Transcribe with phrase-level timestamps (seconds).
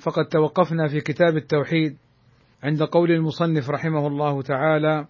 [0.00, 1.96] فقد توقفنا في كتاب التوحيد
[2.62, 5.06] عند قول المصنف رحمه الله تعالى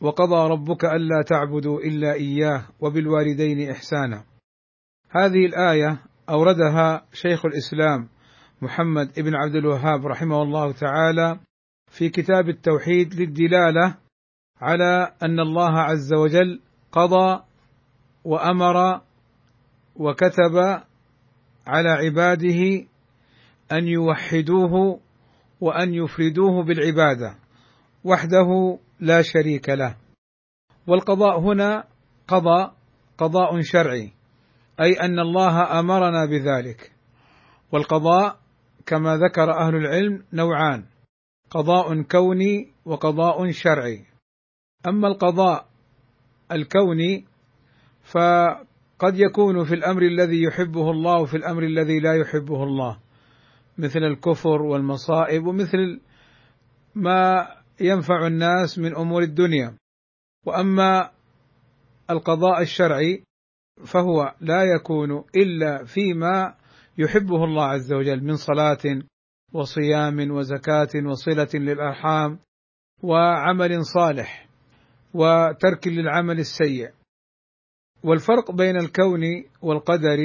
[0.00, 4.24] وقضى ربك ألا تعبدوا إلا إياه وبالوالدين إحسانا.
[5.10, 5.98] هذه الآية
[6.30, 8.08] أوردها شيخ الإسلام
[8.62, 11.40] محمد بن عبد الوهاب رحمه الله تعالى
[11.90, 13.96] في كتاب التوحيد للدلالة
[14.60, 16.60] على أن الله عز وجل
[16.92, 17.42] قضى
[18.24, 19.00] وأمر
[19.96, 20.56] وكتب
[21.66, 22.86] على عباده
[23.72, 25.00] أن يوحدوه
[25.60, 27.34] وأن يفردوه بالعبادة
[28.04, 29.96] وحده لا شريك له.
[30.86, 31.84] والقضاء هنا
[32.28, 32.72] قضى
[33.18, 34.12] قضاء شرعي
[34.80, 36.92] أي أن الله أمرنا بذلك.
[37.72, 38.38] والقضاء
[38.86, 40.84] كما ذكر أهل العلم نوعان
[41.50, 44.04] قضاء كوني وقضاء شرعي.
[44.88, 45.66] أما القضاء
[46.52, 47.24] الكوني
[48.12, 52.98] فقد يكون في الأمر الذي يحبه الله وفي الأمر الذي لا يحبه الله.
[53.80, 56.00] مثل الكفر والمصائب ومثل
[56.94, 57.48] ما
[57.80, 59.76] ينفع الناس من أمور الدنيا.
[60.46, 61.10] وأما
[62.10, 63.24] القضاء الشرعي
[63.86, 66.54] فهو لا يكون إلا فيما
[66.98, 69.02] يحبه الله عز وجل من صلاة
[69.52, 72.38] وصيام وزكاة وصلة للأرحام
[73.02, 74.48] وعمل صالح
[75.14, 76.90] وترك للعمل السيء.
[78.04, 79.20] والفرق بين الكون
[79.62, 80.18] والقدر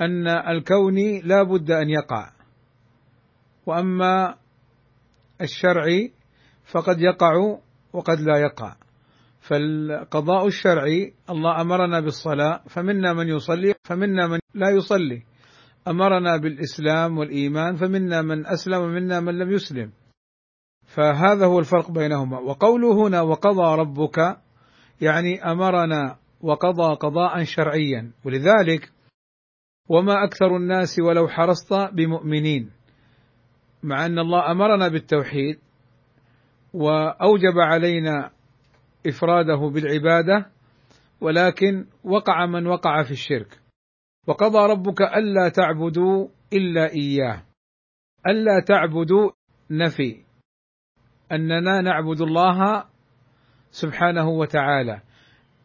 [0.00, 2.37] أن الكون لا بد أن يقع.
[3.68, 4.34] وأما
[5.40, 6.12] الشرعي
[6.64, 7.58] فقد يقع
[7.92, 8.76] وقد لا يقع.
[9.40, 15.22] فالقضاء الشرعي الله أمرنا بالصلاة فمنا من يصلي فمنا من لا يصلي.
[15.88, 19.92] أمرنا بالإسلام والإيمان فمنا من أسلم ومنا من لم يسلم.
[20.86, 22.38] فهذا هو الفرق بينهما.
[22.38, 24.36] وقوله هنا وقضى ربك
[25.00, 28.12] يعني أمرنا وقضى قضاء شرعيا.
[28.24, 28.92] ولذلك
[29.88, 32.77] وما أكثر الناس ولو حرصت بمؤمنين.
[33.82, 35.58] مع أن الله أمرنا بالتوحيد
[36.74, 38.30] وأوجب علينا
[39.06, 40.46] إفراده بالعبادة
[41.20, 43.60] ولكن وقع من وقع في الشرك.
[44.26, 47.42] وقضى ربك ألا تعبدوا إلا إياه.
[48.26, 49.30] ألا تعبدوا
[49.70, 50.24] نفي.
[51.32, 52.84] أننا نعبد الله
[53.70, 55.00] سبحانه وتعالى.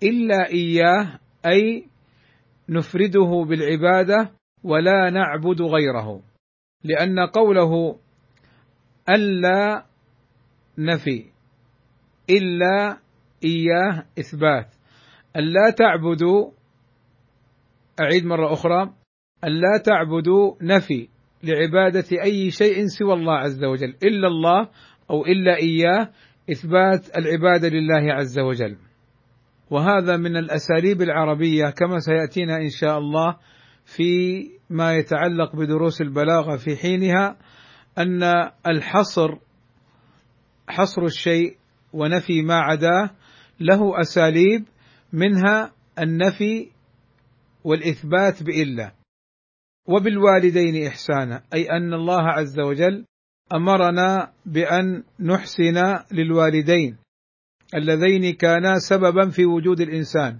[0.04, 1.88] إلا إياه أي
[2.70, 4.32] نفرده بالعبادة
[4.64, 6.22] ولا نعبد غيره.
[6.84, 8.00] لأن قوله
[9.10, 9.86] ألا
[10.78, 11.26] نفي
[12.30, 12.98] إلا
[13.44, 14.76] إياه إثبات.
[15.36, 16.52] الا تعبدوا
[18.02, 18.94] أعيد مرة أخرى
[19.44, 21.08] الا تعبدوا نفي
[21.44, 24.70] لعبادة أي شيء سوى الله عز وجل إلا الله
[25.10, 26.10] أو إلا إياه
[26.52, 28.78] إثبات العبادة لله عز وجل.
[29.70, 33.38] وهذا من الأساليب العربية كما سيأتينا إن شاء الله
[33.86, 37.38] في ما يتعلق بدروس البلاغة في حينها.
[37.98, 38.24] أن
[38.68, 39.38] الحصر
[40.68, 41.58] حصر الشيء
[41.94, 43.10] ونفي ما عداه
[43.60, 44.66] له أساليب
[45.14, 46.70] منها النفي
[47.64, 48.92] والإثبات بإلا.
[49.88, 53.06] وبالوالدين إحسانا أي أن الله عز وجل
[53.54, 56.98] أمرنا بأن نحسن للوالدين
[57.76, 60.40] اللذين كانا سببا في وجود الإنسان.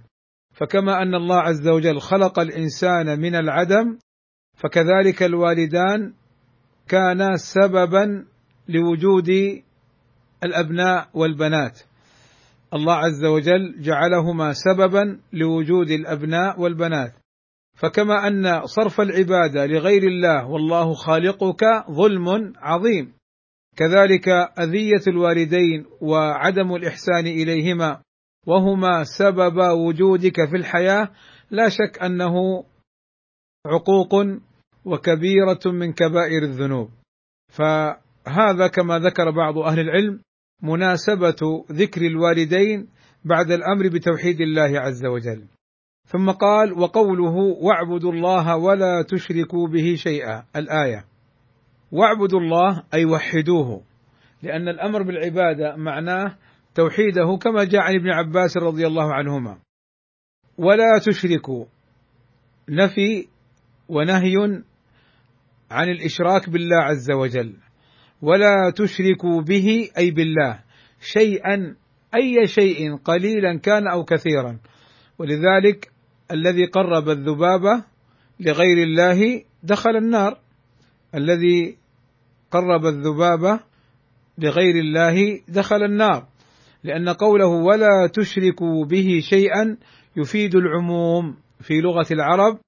[0.54, 3.98] فكما أن الله عز وجل خلق الإنسان من العدم
[4.56, 6.12] فكذلك الوالدان
[6.88, 8.24] كانا سببا
[8.68, 9.28] لوجود
[10.44, 11.80] الأبناء والبنات.
[12.74, 17.12] الله عز وجل جعلهما سببا لوجود الأبناء والبنات.
[17.74, 23.12] فكما أن صرف العبادة لغير الله والله خالقك ظلم عظيم.
[23.76, 24.28] كذلك
[24.58, 28.00] أذية الوالدين وعدم الإحسان إليهما
[28.46, 31.08] وهما سبب وجودك في الحياة.
[31.50, 32.64] لا شك أنه
[33.66, 34.14] عقوق
[34.84, 36.90] وكبيرة من كبائر الذنوب.
[37.48, 40.20] فهذا كما ذكر بعض أهل العلم
[40.62, 42.88] مناسبة ذكر الوالدين
[43.24, 45.44] بعد الأمر بتوحيد الله عز وجل.
[46.08, 51.04] ثم قال وقوله واعبدوا الله ولا تشركوا به شيئا الآية.
[51.92, 53.82] واعبدوا الله أي وحدوه
[54.42, 56.36] لأن الأمر بالعبادة معناه
[56.74, 59.58] توحيده كما جاء عن ابن عباس رضي الله عنهما.
[60.58, 61.64] ولا تشركوا
[62.68, 63.28] نفي
[63.88, 64.64] ونهي
[65.74, 67.52] عن الإشراك بالله عز وجل.
[68.22, 70.60] ولا تشركوا به أي بالله.
[71.00, 71.76] شيئا
[72.14, 74.58] أي شيء قليلا كان أو كثيرا.
[75.18, 75.90] ولذلك
[76.30, 77.84] الذي قرب الذبابة
[78.40, 80.38] لغير الله دخل النار.
[81.14, 81.76] الذي
[82.50, 83.60] قرب الذبابة
[84.38, 86.26] لغير الله دخل النار.
[86.84, 89.76] لأن قوله ولا تشركوا به شيئا
[90.16, 91.36] يفيد العموم.
[91.60, 92.58] في لغة العرب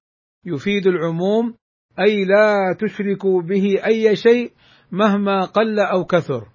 [0.45, 1.53] يفيد العموم
[1.99, 4.51] أي لا تشركوا به أي شيء
[4.91, 6.47] مهما قل أو كثر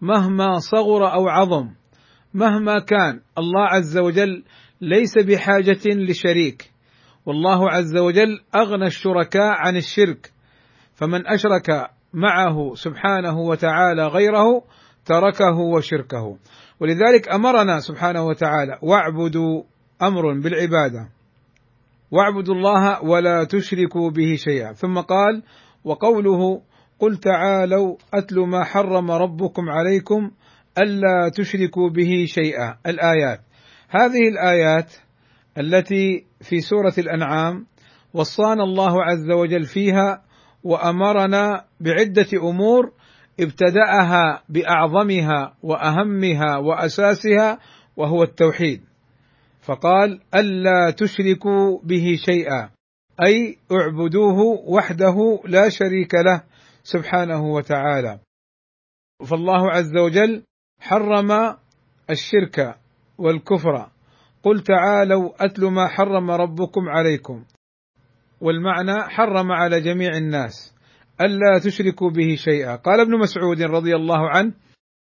[0.00, 1.70] مهما صغر أو عظم
[2.34, 3.20] مهما كان.
[3.38, 4.44] الله عز وجل
[4.80, 6.70] ليس بحاجة لشريك.
[7.26, 10.32] والله عز وجل أغنى الشركاء عن الشرك.
[10.94, 14.62] فمن أشرك معه سبحانه وتعالى غيره
[15.04, 16.38] تركه وشركه.
[16.80, 19.62] ولذلك أمرنا سبحانه وتعالى واعبدوا
[20.02, 21.08] أمر بالعبادة.
[22.14, 24.72] واعبدوا الله ولا تشركوا به شيئا.
[24.72, 25.42] ثم قال
[25.84, 26.62] وقوله
[26.98, 30.30] قل تعالوا أتل ما حرم ربكم عليكم
[30.78, 32.76] ألا تشركوا به شيئا.
[32.86, 33.40] الآيات.
[33.90, 34.92] هذه الآيات
[35.58, 37.66] التي في سورة الأنعام
[38.14, 40.22] وصانا الله عز وجل فيها
[40.64, 42.92] وأمرنا بعدة أمور
[43.40, 47.58] ابتدأها بأعظمها وأهمها وأساسها
[47.96, 48.80] وهو التوحيد.
[49.64, 52.70] فقال ألا تشركوا به شيئا.
[53.26, 56.42] أي اعبدوه وحده لا شريك له
[56.82, 58.18] سبحانه وتعالى.
[59.30, 60.42] فالله عز وجل
[60.80, 61.56] حرم
[62.10, 62.74] الشرك
[63.18, 63.90] والكفر.
[64.42, 67.44] قل تعالوا أتل ما حرم ربكم عليكم.
[68.40, 70.74] والمعنى حرم على جميع الناس.
[71.20, 72.76] ألا تشركوا به شيئا.
[72.76, 74.52] قال ابن مسعود رضي الله عنه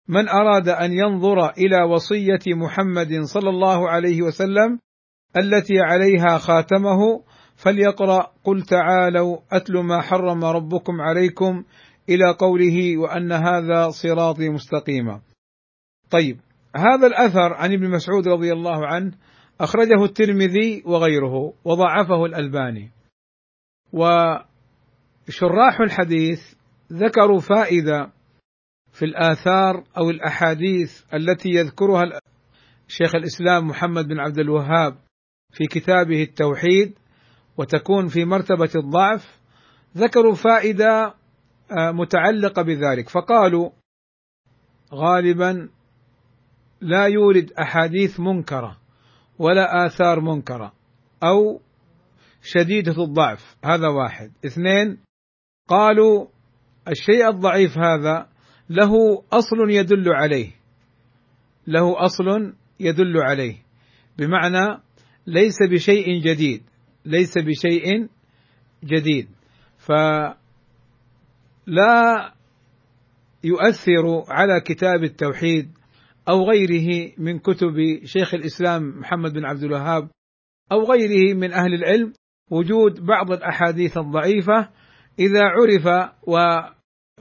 [0.07, 4.79] من أراد أن ينظر إلى وصية محمد صلى الله عليه وسلم
[5.37, 7.23] التي عليها خاتمه
[7.55, 11.63] فليقرأ قل تعالوا أتل ما حرم ربكم عليكم
[12.09, 15.21] إلى قوله وأن هذا صراطي مستقيما.
[16.09, 16.39] طيب
[16.75, 19.11] هذا الأثر عن ابن مسعود رضي الله عنه
[19.61, 22.91] أخرجه الترمذي وغيره وضعفه الألباني.
[23.93, 26.53] وشراح الحديث
[26.93, 28.11] ذكروا فائدة
[28.93, 32.03] في الآثار أو الأحاديث التي يذكرها
[32.87, 34.97] شيخ الإسلام محمد بن عبد الوهاب
[35.53, 36.93] في كتابه التوحيد
[37.57, 39.39] وتكون في مرتبة الضعف
[39.97, 41.13] ذكروا فائدة
[41.71, 43.09] آه، متعلقة بذلك.
[43.09, 43.69] فقالوا
[44.93, 45.69] غالبا
[46.81, 48.77] لا يورد أحاديث منكرة
[49.39, 50.73] ولا آثار منكرة
[51.23, 51.61] أو
[52.41, 53.57] شديدة الضعف.
[53.65, 54.31] هذا واحد.
[54.45, 54.97] اثنين
[55.67, 56.27] قالوا
[56.87, 58.32] الشيء الضعيف هذا
[58.69, 60.51] له أصل يدل عليه.
[61.67, 63.55] له أصل يدل عليه.
[64.17, 64.81] بمعنى
[65.27, 66.63] ليس بشيء جديد.
[67.05, 68.07] ليس بشيء
[68.83, 69.27] جديد.
[69.77, 70.35] فلا
[73.43, 75.71] يؤثر على كتاب التوحيد
[76.29, 80.09] أو غيره من كتب شيخ الإسلام محمد بن عبد الوهاب
[80.71, 82.13] أو غيره من أهل العلم.
[82.51, 84.69] وجود بعض الأحاديث الضعيفة
[85.19, 86.11] إذا عرف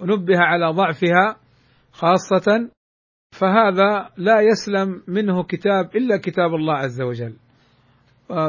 [0.01, 1.37] ونبه على ضعفها
[1.93, 2.71] خاصة
[3.41, 7.37] فهذا لا يسلم منه كتاب إلا كتاب الله عز وجل.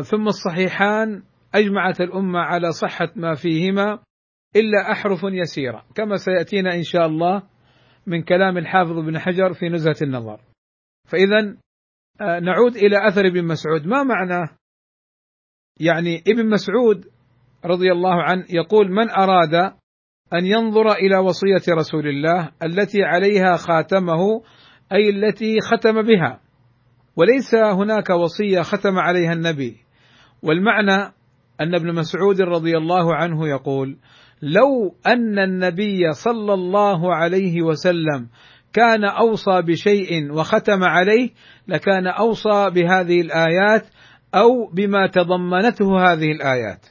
[0.03, 1.23] ثم الصحيحان
[1.55, 3.99] أجمعت الأمة على صحة ما فيهما
[4.55, 7.43] إلا أحرف يسيرة كما سيأتينا إن شاء الله
[8.07, 10.39] من كلام الحافظ بن حجر في نزهة النظر.
[11.11, 11.57] فإذا
[12.21, 14.49] آه، نعود إلى أثر ابن مسعود ما معناه؟
[15.79, 17.05] يعني ابن مسعود
[17.65, 19.73] رضي الله عنه يقول من أراد
[20.33, 24.19] أن ينظر إلى وصية رسول الله التي عليها خاتمه
[24.91, 26.39] أي التي ختم بها.
[27.15, 29.77] وليس هناك وصية ختم عليها النبي.
[30.43, 31.13] والمعنى
[31.61, 33.97] أن ابن مسعود رضي الله عنه يقول
[34.41, 38.27] لو أن النبي صلى الله عليه وسلم
[38.73, 41.29] كان أوصى بشيء وختم عليه
[41.67, 43.85] لكان أوصى بهذه الآيات
[44.35, 46.85] أو بما تضمنته هذه الآيات.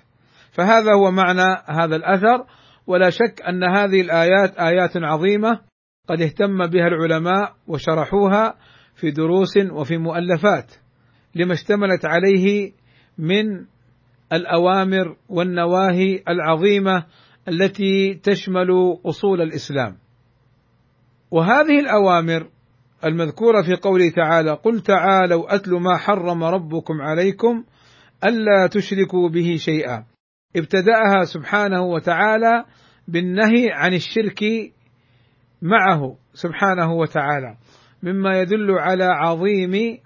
[0.52, 2.44] فهذا هو معنى هذا الأثر.
[2.86, 5.60] ولا شك أن هذه الآيات آيات عظيمة
[6.08, 8.54] قد اهتم بها العلماء وشرحوها
[8.94, 10.72] في دروس وفي مؤلفات
[11.34, 12.72] لما اشتملت عليه
[13.18, 13.66] من
[14.32, 17.04] الأوامر والنواهي العظيمة
[17.48, 19.96] التي تشمل أصول الإسلام.
[21.30, 22.48] وهذه الأوامر
[23.04, 27.64] المذكورة في قوله تعالى: قل تعالوا أتل ما حرم ربكم عليكم
[28.24, 30.04] ألا تشركوا به شيئا.
[30.56, 32.64] ابتدأها سبحانه وتعالى
[33.09, 34.44] بالنهي عن الشرك
[35.62, 37.56] معه سبحانه وتعالى
[38.02, 39.99] مما يدل على عظيم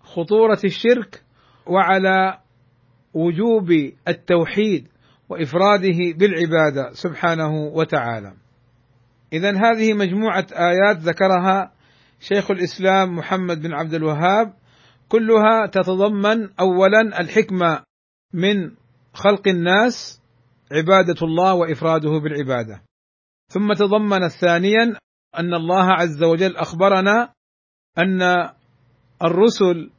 [0.00, 1.22] خطورة الشرك
[1.66, 2.38] وعلى
[3.14, 3.70] وجوب
[4.08, 4.88] التوحيد
[5.28, 8.32] وإفراده بالعبادة سبحانه وتعالى.
[9.32, 11.72] اذا هذه مجموعة آيات ذكرها
[12.20, 14.54] شيخ الإسلام محمد بن عبد الوهاب
[15.08, 17.82] كلها تتضمن اولا الحكمة
[18.32, 18.70] من
[19.14, 20.22] خلق الناس
[20.72, 22.82] عبادة الله وإفراده بالعبادة.
[23.52, 24.98] ثم تضمن ثانيا
[25.38, 27.32] أن الله عز وجل أخبرنا
[27.98, 28.22] أن
[29.22, 29.90] الرسل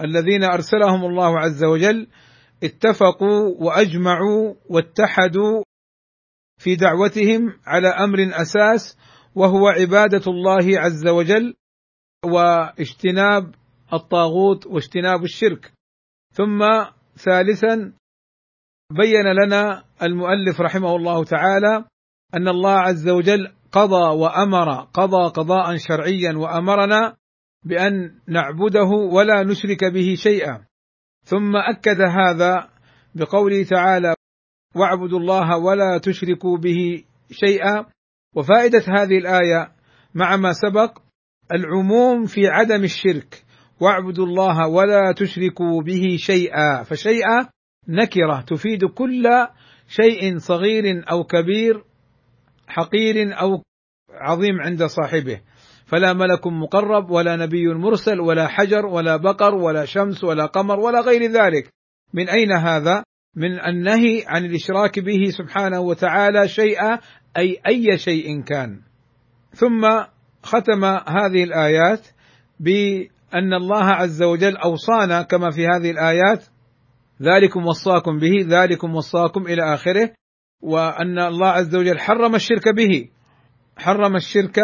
[0.00, 2.06] الذين أرسلهم الله عز وجل
[2.64, 5.62] اتفقوا وأجمعوا واتحدوا
[6.58, 8.98] في دعوتهم على أمر أساس
[9.34, 11.54] وهو عبادة الله عز وجل
[12.24, 13.54] واجتناب
[13.92, 15.72] الطاغوت واجتناب الشرك
[16.32, 16.64] ثم
[17.16, 17.92] ثالثا
[18.90, 21.84] بين لنا المؤلف رحمه الله تعالى
[22.34, 27.16] أن الله عز وجل قضى وأمر قضى قضاء شرعيا وأمرنا
[27.64, 30.64] بأن نعبده ولا نشرك به شيئا.
[31.24, 32.68] ثم أكد هذا
[33.14, 34.14] بقوله تعالى
[34.76, 37.86] واعبدوا الله ولا تشركوا به شيئا.
[38.36, 39.72] وفائدة هذه الآية
[40.14, 40.98] مع ما سبق
[41.52, 43.44] العموم في عدم الشرك
[43.80, 46.82] واعبدوا الله ولا تشركوا به شيئا.
[46.82, 47.53] فشيئا
[47.88, 49.28] نكرة تفيد كل
[49.88, 51.84] شيء صغير أو كبير
[52.66, 53.62] حقير أو
[54.10, 55.40] عظيم عند صاحبه
[55.86, 61.00] فلا ملك مقرب ولا نبي مرسل ولا حجر ولا بقر ولا شمس ولا قمر ولا
[61.00, 61.68] غير ذلك
[62.14, 63.04] من أين هذا؟
[63.36, 66.98] من النهي عن الإشراك به سبحانه وتعالى شيئا
[67.36, 68.80] أي أي شيء كان.
[69.50, 70.04] ثم
[70.42, 72.06] ختم هذه الآيات
[72.60, 76.44] بأن الله عز وجل أوصانا كما في هذه الآيات
[77.22, 80.10] ذلكم وصاكم به ذلكم وصاكم إلى آخره
[80.62, 83.08] وأن الله عز وجل حرم الشرك به
[83.76, 84.60] حرم الشرك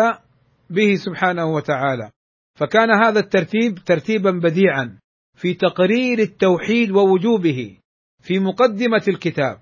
[0.70, 2.10] به سبحانه وتعالى.
[2.58, 4.98] فكان هذا الترتيب ترتيبا بديعا
[5.36, 7.76] في تقرير التوحيد ووجوبه
[8.22, 9.58] في مقدمة الكتاب.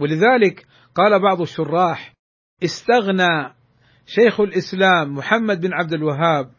[0.00, 2.14] ولذلك قال بعض الشراح
[2.64, 3.54] استغنى
[4.06, 6.50] شيخ الإسلام محمد بن عبد الوهاب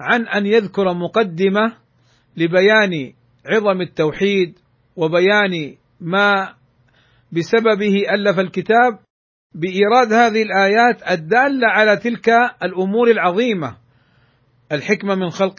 [0.00, 1.76] عن أن يذكر مقدمة
[2.36, 3.12] لبيان
[3.46, 4.58] عظم التوحيد
[4.96, 6.54] وبيان ما
[7.32, 8.98] بسببه ألف الكتاب
[9.54, 12.28] بإيراد هذه الآيات الدالة على تلك
[12.62, 13.76] الأمور العظيمة.
[14.72, 15.56] الحكمة من خلق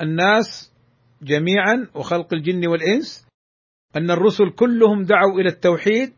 [0.00, 0.72] الناس
[1.22, 3.26] جميعا وخلق الجن والإنس
[3.96, 6.12] أن الرسل كلهم دعوا إلى التوحيد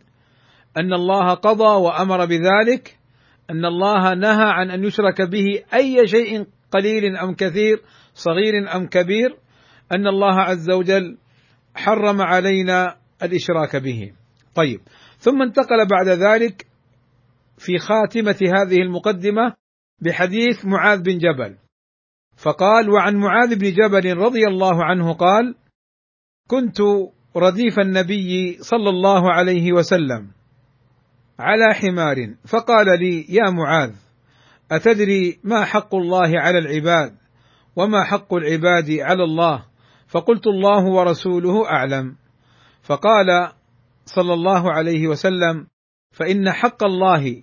[0.76, 2.98] أن الله قضى وأمر بذلك
[3.50, 7.82] أن الله نهى عن أن يشرك به أي شيء قليل أم كثير
[8.14, 9.36] صغير أم كبير
[9.92, 11.18] أن الله عز وجل
[11.78, 14.12] حرم علينا الإشراك به.
[14.54, 14.80] طيب.
[15.18, 16.66] ثم انتقل بعد ذلك
[17.58, 19.54] في خاتمة هذه المقدمة
[20.02, 21.56] بحديث معاذ بن جبل.
[22.36, 25.54] فقال وعن معاذ بن جبل رضي الله عنه قال
[26.48, 26.78] كنت
[27.36, 30.30] رديف النبي صلى الله عليه وسلم
[31.38, 33.92] على حمار فقال لي يا معاذ
[34.72, 37.14] أتدري ما حق الله على العباد
[37.76, 39.64] وما حق العباد على الله؟
[40.08, 42.16] فقلت الله ورسوله أعلم.
[42.82, 43.52] فقال
[44.04, 45.66] صلى الله عليه وسلم
[46.12, 47.42] فإن حق الله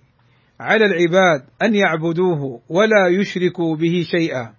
[0.60, 4.54] على العباد أن يعبدوه ولا يشركوا به شيئا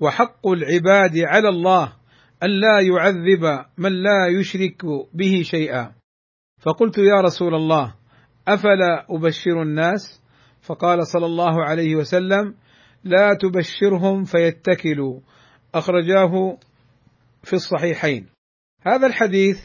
[0.00, 1.92] وحق العباد على الله
[2.42, 4.84] أن لا يعذب من لا يشرك
[5.14, 5.92] به شيئا.
[6.60, 7.94] فقلت يا رسول الله
[8.48, 10.22] أفلا أبشر الناس؟
[10.62, 12.54] فقال صلى الله عليه وسلم
[13.04, 15.20] لا تبشرهم فيتكلوا.
[15.74, 16.58] أخرجاه
[17.42, 18.28] في الصحيحين.
[18.86, 19.60] هذا الحديث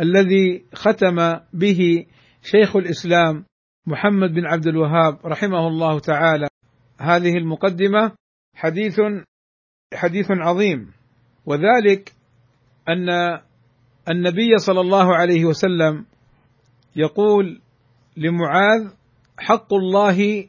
[0.00, 2.06] الذي ختم به
[2.42, 3.44] شيخ الإسلام
[3.86, 6.48] محمد بن عبد الوهاب رحمه الله تعالى
[7.00, 8.12] هذه المقدمة.
[8.54, 9.00] حديث
[9.94, 10.92] حديث عظيم.
[11.46, 12.14] وذلك
[12.88, 13.08] أن
[14.08, 16.06] النبي صلى الله عليه وسلم
[16.96, 17.60] يقول
[18.16, 18.92] لمعاذ
[19.38, 20.48] حق الله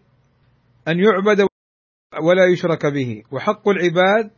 [0.87, 1.47] أن يعبد
[2.23, 4.31] ولا يشرك به وحق العباد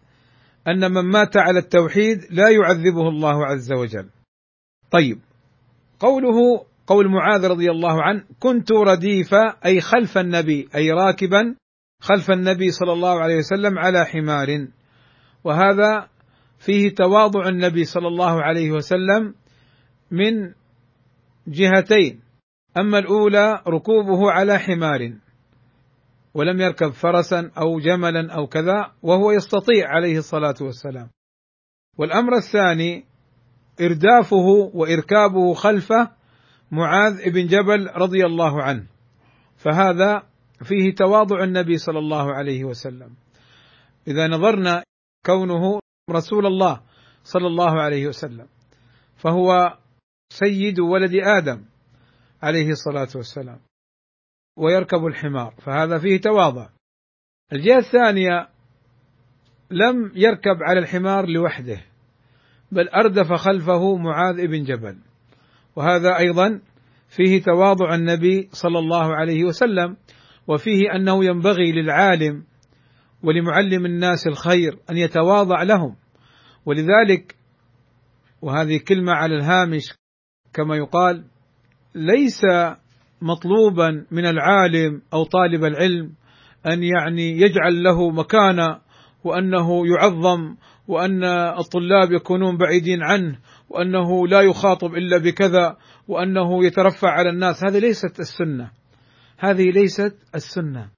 [0.71, 4.09] أن من مات على التوحيد لا يعذبه الله عز وجل.
[4.91, 5.19] طيب
[5.99, 9.33] قوله قول معاذ رضي الله عنه كنت رديف
[9.65, 11.55] أي خلف النبي أي راكبا
[12.01, 14.67] خلف النبي صلى الله عليه وسلم على حمار.
[15.43, 16.07] وهذا
[16.65, 19.33] فيه تواضع النبي صلى الله عليه وسلم
[20.11, 20.53] من
[21.47, 22.19] جهتين
[22.77, 25.13] أما الأولى ركوبه على حمار.
[26.39, 31.09] ولم يركب فرسا أو جملا أو كذا وهو يستطيع عليه الصلاة والسلام.
[31.97, 33.05] والأمر الثاني
[33.81, 36.11] إردافه وإركابه خلفه
[36.71, 38.85] معاذ بن جبل رضي الله عنه.
[39.57, 40.23] فهذا
[40.63, 43.15] فيه تواضع النبي صلى الله عليه وسلم.
[44.07, 44.83] إذا نظرنا
[45.25, 45.79] كونه
[46.11, 46.81] رسول الله
[47.23, 48.47] صلى الله عليه وسلم
[49.17, 49.77] فهو
[50.31, 51.65] سيد ولد آدم
[52.43, 53.59] عليه الصلاة والسلام.
[54.59, 56.69] ويركب الحمار فهذا فيه تواضع.
[57.53, 58.47] الجهة الثانية
[59.71, 61.81] لم يركب على الحمار لوحده
[62.71, 64.97] بل أردف خلفه معاذ بن جبل.
[65.75, 66.61] وهذا أيضا
[67.09, 69.97] فيه تواضع النبي صلى الله عليه وسلم
[70.47, 72.43] وفيه أنه ينبغي للعالم
[73.23, 75.95] ولمعلم الناس الخير أن يتواضع لهم.
[76.65, 77.35] ولذلك
[78.41, 79.93] وهذه كلمة على الهامش
[80.53, 81.25] كما يقال
[81.95, 82.41] ليس
[83.21, 86.11] مطلوبا من العالم أو طالب العلم
[86.65, 88.79] أن يعني يجعل له مكانة
[89.23, 90.55] وأنه يعظم
[90.87, 91.23] وأن
[91.59, 97.63] الطلاب يكونون بعيدين عنه وأنه لا يخاطب إلا بكذا وأنه يترفع على الناس.
[97.63, 98.71] هذه ليست السنة.
[99.37, 100.89] هذه ليست السنة.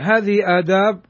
[0.00, 1.00] هذه آداب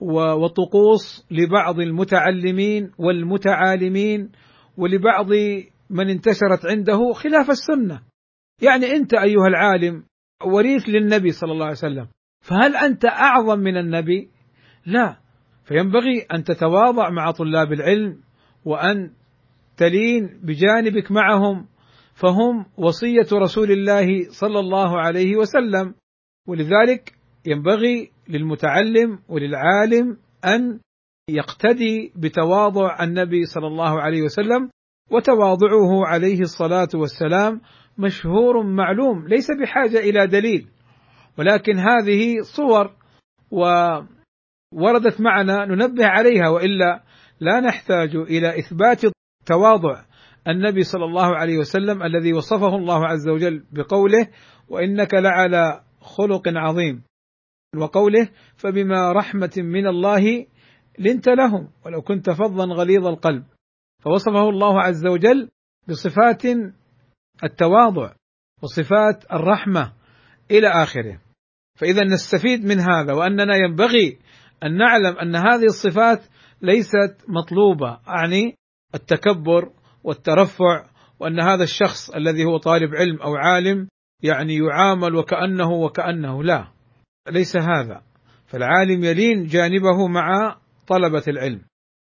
[0.00, 4.30] وطقوس لبعض المتعلمين والمتعالمين
[4.76, 5.26] ولبعض
[5.90, 8.07] من انتشرت عنده خلاف السنة.
[8.62, 10.04] يعني أنت أيها العالم
[10.44, 12.08] وريث للنبي صلى الله عليه وسلم.
[12.40, 14.28] فهل أنت أعظم من النبي؟
[14.86, 15.16] لا.
[15.64, 18.20] فينبغي أن تتواضع مع طلاب العلم
[18.64, 19.10] وأن
[19.76, 21.66] تلين بجانبك معهم
[22.14, 24.06] فهم وصية رسول الله
[24.40, 25.94] صلى الله عليه وسلم.
[26.48, 27.14] ولذلك
[27.46, 30.80] ينبغي للمتعلم وللعالم أن
[31.30, 34.70] يقتدي بتواضع النبي صلى الله عليه وسلم
[35.10, 37.60] وتواضعه عليه الصلاة والسلام
[37.98, 40.68] مشهور معلوم ليس بحاجة إلى دليل.
[41.38, 42.90] ولكن هذه صور
[43.50, 47.04] ووردت معنا ننبه عليها وإلا
[47.40, 49.02] لا نحتاج إلى إثبات
[49.46, 50.04] تواضع
[50.48, 54.28] النبي صلى الله عليه وسلم الذي وصفه الله عز وجل بقوله
[54.68, 57.02] وإنك لعلى خلق عظيم
[57.76, 60.46] وقوله فبما رحمة من الله
[60.98, 63.44] لنت لهم ولو كنت فظا غليظ القلب
[64.04, 65.48] فوصفه الله عز وجل
[65.88, 66.42] بصفات
[67.44, 68.12] التواضع
[68.62, 69.92] وصفات الرحمة
[70.50, 71.20] إلى آخره.
[71.78, 74.18] فإذا نستفيد من هذا وأننا ينبغي
[74.64, 76.22] أن نعلم أن هذه الصفات
[76.62, 78.54] ليست مطلوبة اعني
[78.94, 79.72] التكبر
[80.04, 80.84] والترفع
[81.20, 83.88] وأن هذا الشخص الذي هو طالب علم أو عالم
[84.22, 86.42] يعني يعامل وكأنه وكأنه.
[86.42, 86.68] لا
[87.30, 88.02] ليس هذا.
[88.46, 91.62] فالعالم يلين جانبه مع طلبة العلم.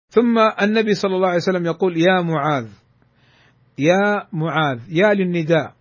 [0.09, 2.82] ثم النبي صلى الله عليه وسلم يقول يا معاذ
[3.77, 5.73] يا معاذ يا للنداء.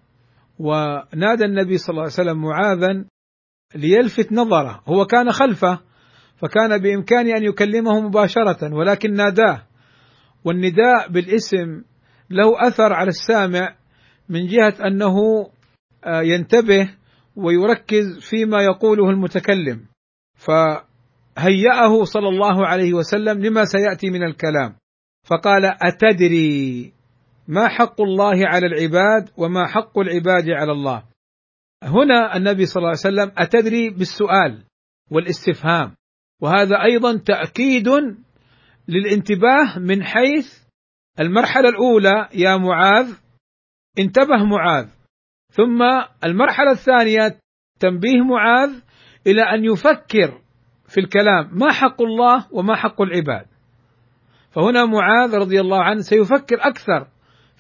[0.59, 3.05] ونادى النبي صلى الله عليه وسلم معاذا
[3.75, 4.83] ليلفت نظره.
[4.89, 5.81] هو كان خلفه
[6.37, 9.63] فكان بإمكانه أن يكلمه مباشرة ولكن ناداه.
[10.45, 11.83] والنداء بالاسم
[12.31, 13.77] له أثر على السامع
[14.29, 15.17] من جهة أنه
[16.05, 16.91] آه، ينتبه
[17.37, 19.81] ويركز فيما يقوله المتكلم.
[20.35, 24.75] فهيأه صلى الله عليه وسلم لما سيأتي من الكلام.
[25.27, 26.93] فقال أتدري؟
[27.49, 31.03] ما حق الله على العباد وما حق العباد على الله.
[31.83, 34.65] هنا النبي صلى الله عليه وسلم أتدري بالسؤال
[35.11, 35.95] والاستفهام.
[36.41, 37.89] وهذا أيضا تأكيد
[38.89, 40.63] للانتباه من حيث
[41.21, 43.15] المرحلة الأولى يا معاذ
[43.99, 44.89] انتبه معاذ.
[45.53, 45.83] ثم
[46.25, 47.39] المرحلة الثانية
[47.81, 48.71] تنبيه معاذ
[49.27, 50.43] إلى أن يفكر
[50.89, 53.47] في الكلام ما حق الله وما حق العباد.
[54.51, 57.09] فهنا معاذ رضي الله عنه سيفكر أكثر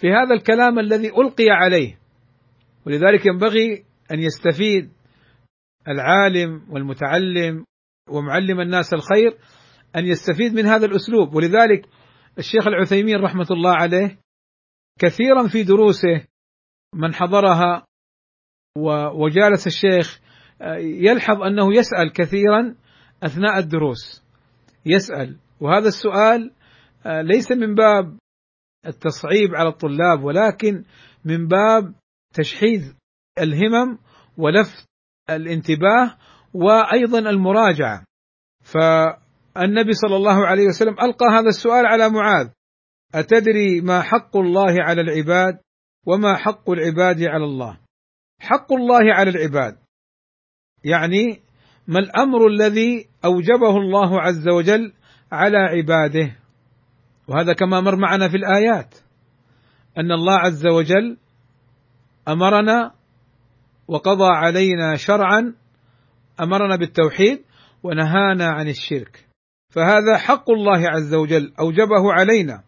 [0.03, 1.99] في هذا الكلام الذي ألقي عليه.
[2.87, 4.93] ولذلك ينبغي أن يستفيد
[5.89, 7.65] العالم والمتعلم
[8.11, 9.39] ومعلم الناس الخير
[9.97, 11.35] أن يستفيد من هذا الأسلوب.
[11.35, 11.89] ولذلك
[12.39, 14.19] الشيخ العثيمين رحمة الله عليه
[14.99, 16.27] كثيرا في دروسه
[16.95, 17.87] من حضرها
[19.15, 20.21] وجالس الشيخ
[20.63, 22.75] آه، يلحظ أنه يسأل كثيرا
[23.23, 24.23] أثناء الدروس.
[24.87, 25.37] يسأل.
[25.61, 26.51] وهذا السؤال
[27.07, 28.22] آه، ليس من باب
[28.87, 30.85] التصعيب على الطلاب ولكن
[31.25, 31.95] من باب
[32.35, 32.95] تشحيذ
[33.39, 33.99] الهمم
[34.37, 34.89] ولفت
[35.31, 36.17] الانتباه
[36.55, 38.05] وأيضا المراجعة.
[38.65, 42.49] فالنبي صلى الله عليه وسلم ألقى هذا السؤال على معاذ.
[43.15, 45.59] أتدري ما حق الله على العباد
[46.07, 47.79] وما حق العباد على الله؟
[48.41, 49.79] حق الله على العباد.
[50.85, 51.43] يعني
[51.87, 54.93] ما الأمر الذي أوجبه الله عز وجل
[55.33, 56.37] على عباده؟
[57.29, 58.95] وهذا كما مر معنا في الآيات
[59.99, 61.17] أن الله عز وجل
[62.29, 62.93] أمرنا
[63.89, 65.55] وقضى علينا شرعا
[66.41, 67.43] أمرنا بالتوحيد
[67.83, 69.29] ونهانا عن الشرك.
[69.71, 72.63] فهذا حق الله عز وجل أوجبه علينا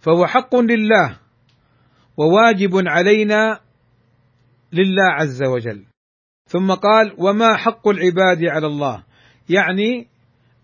[0.00, 1.18] فهو حق لله
[2.16, 3.60] وواجب علينا
[4.72, 5.84] لله عز وجل.
[6.46, 9.04] ثم قال وما حق العباد على الله؟
[9.48, 10.08] يعني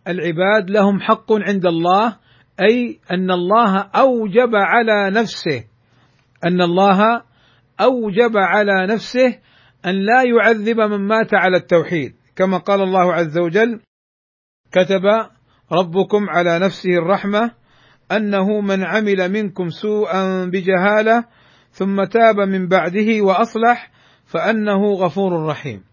[0.09, 2.17] العباد لهم حق عند الله
[2.61, 5.65] أي أن الله أوجب على نفسه
[6.45, 7.23] أن الله
[7.81, 9.39] أوجب على نفسه
[9.87, 12.17] أن لا يعذب من مات على التوحيد.
[12.37, 13.81] كما قال الله عز وجل
[14.73, 15.03] كتب
[15.73, 17.51] ربكم على نفسه الرحمة
[18.13, 21.25] أنه من عمل منكم سوءا بجهالة
[21.71, 23.91] ثم تاب من بعده وأصلح
[24.27, 25.85] فأنه غفور رحيم.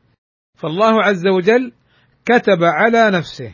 [0.57, 1.71] فالله عز وجل
[2.25, 3.51] كتب على نفسه.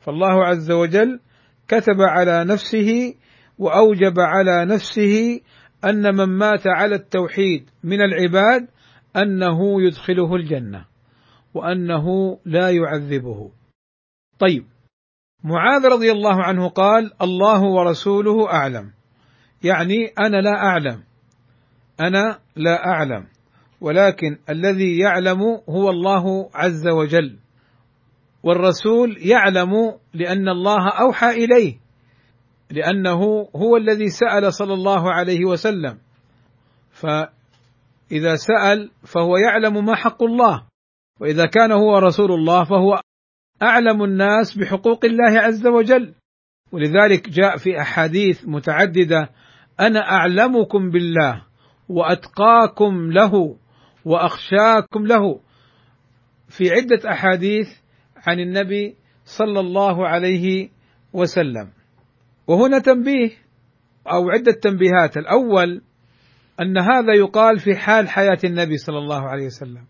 [0.00, 1.20] فالله عز وجل
[1.68, 3.14] كتب على نفسه
[3.58, 5.40] وأوجب على نفسه
[5.84, 8.68] أن من مات على التوحيد من العباد
[9.16, 10.84] أنه يدخله الجنة
[11.54, 13.50] وأنه لا يعذبه.
[14.38, 14.64] طيب
[15.44, 18.92] معاذ رضي الله عنه قال: الله ورسوله أعلم.
[19.64, 21.02] يعني أنا لا أعلم.
[22.00, 23.26] أنا لا أعلم.
[23.80, 27.38] ولكن الذي يعلم هو الله عز وجل.
[28.42, 29.72] والرسول يعلم
[30.14, 31.78] لأن الله أوحى إليه
[32.70, 35.98] لأنه هو الذي سأل صلى الله عليه وسلم.
[36.90, 40.66] فإذا سأل فهو يعلم ما حق الله
[41.20, 43.00] وإذا كان هو رسول الله فهو
[43.62, 46.14] أعلم الناس بحقوق الله عز وجل.
[46.72, 49.30] ولذلك جاء في أحاديث متعددة
[49.80, 51.42] أنا أعلمكم بالله
[51.88, 53.56] وأتقاكم له
[54.04, 55.40] وأخشاكم له.
[56.48, 57.81] في عدة أحاديث
[58.26, 60.68] عن النبي صلى الله عليه
[61.12, 61.70] وسلم.
[62.46, 63.30] وهنا تنبيه
[64.12, 65.16] أو عدة تنبيهات.
[65.16, 65.82] الأول
[66.60, 69.86] أن هذا يقال في حال حياة النبي صلى الله عليه وسلم.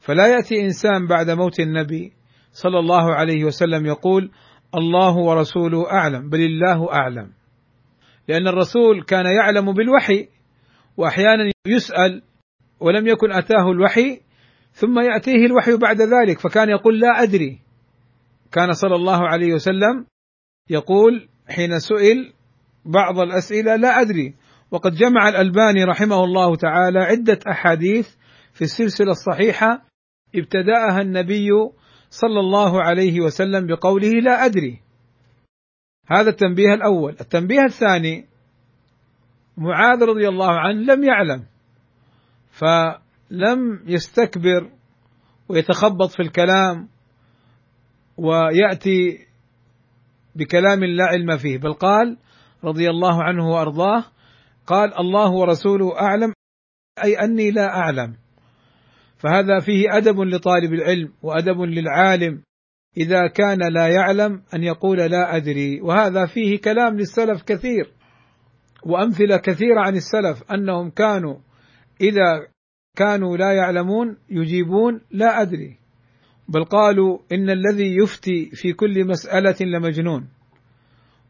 [0.00, 2.12] فلا يأتي إنسان بعد موت النبي
[2.52, 4.30] صلى الله عليه وسلم يقول
[4.74, 7.32] الله ورسوله أعلم بل الله أعلم.
[8.28, 10.28] لأن الرسول كان يعلم بالوحي
[10.96, 12.22] وأحيانا يسأل
[12.80, 14.20] ولم يكن أتاه الوحي
[14.72, 17.58] ثم يأتيه الوحي بعد ذلك فكان يقول لا أدري.
[18.52, 20.06] كان صلى الله عليه وسلم
[20.70, 22.32] يقول حين سئل
[22.84, 24.34] بعض الأسئلة لا أدري.
[24.70, 28.08] وقد جمع الألباني رحمه الله تعالى عدة أحاديث
[28.52, 29.82] في السلسلة الصحيحة
[30.34, 31.48] ابتدأها النبي
[32.10, 34.80] صلى الله عليه وسلم بقوله لا أدري.
[36.10, 37.16] هذا التنبيه الأول.
[37.20, 38.26] التنبيه الثاني
[39.56, 41.44] معاذ رضي الله عنه لم يعلم.
[43.32, 44.70] فلم يستكبر
[45.48, 46.88] ويتخبط في الكلام
[48.16, 49.26] ويأتي
[50.34, 52.18] بكلام لا علم فيه بل قال
[52.64, 54.04] رضي الله عنه وأرضاه
[54.66, 56.32] قال الله ورسوله أعلم
[57.04, 58.16] أي أني لا أعلم.
[59.18, 62.42] فهذا فيه أدب لطالب العلم وأدب للعالم
[62.96, 65.80] إذا كان لا يعلم أن يقول لا أدري.
[65.80, 67.92] وهذا فيه كلام للسلف كثير
[68.86, 71.36] وأمثلة كثيرة عن السلف أنهم كانوا
[72.00, 72.51] إذا
[72.96, 75.78] كانوا لا يعلمون يجيبون لا أدري.
[76.48, 80.28] بل قالوا إن الذي يفتي في كل مسألة لمجنون.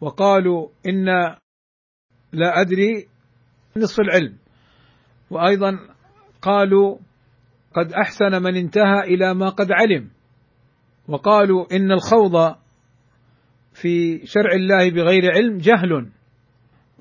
[0.01, 1.05] وقالوا إن
[2.33, 3.09] لا أدري
[3.77, 4.37] نصف العلم.
[5.31, 5.79] وأيضا
[6.42, 6.98] قالوا
[7.75, 10.11] قد أحسن من انتهى إلى ما قد علم.
[11.09, 12.55] وقالوا إن الخوض
[13.72, 16.11] في شرع الله بغير علم جهل.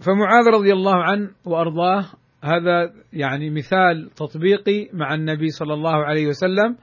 [0.01, 2.05] فمعاذ رضي الله عنه وأرضاه
[2.43, 6.77] هذا يعني مثال تطبيقي مع النبي صلى الله عليه وسلم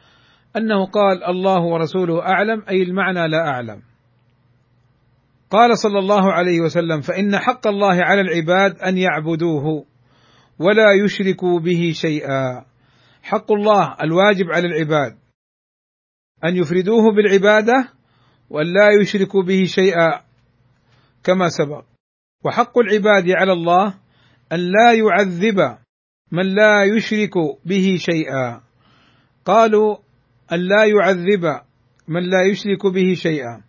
[0.57, 3.83] أنه قال الله ورسوله أعلم أي المعنى لا أعلم.
[5.51, 9.85] قال صلى الله عليه وسلم: فإن حق الله على العباد أن يعبدوه
[10.59, 12.65] ولا يشركوا به شيئا.
[13.23, 15.19] حق الله الواجب على العباد
[16.45, 17.89] أن يفردوه بالعبادة
[18.51, 20.21] وأن لا يشركوا به شيئا
[21.25, 21.85] كما سبق.
[22.45, 23.95] وحق العباد على الله
[24.53, 25.79] أن لا يعذب
[26.33, 27.35] من لا يشرك
[27.65, 28.61] به شيئا.
[29.45, 29.97] قالوا
[30.53, 31.61] أن لا يعذب
[32.09, 33.65] من لا يشرك به شيئا.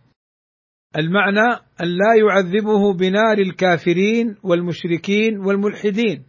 [0.97, 6.23] المعنى أن لا يعذبه بنار الكافرين والمشركين والملحدين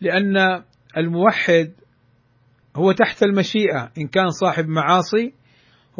[0.00, 0.62] لأن
[0.96, 1.72] الموحد
[2.76, 3.92] هو تحت المشيئة.
[3.98, 5.32] إن كان صاحب معاصي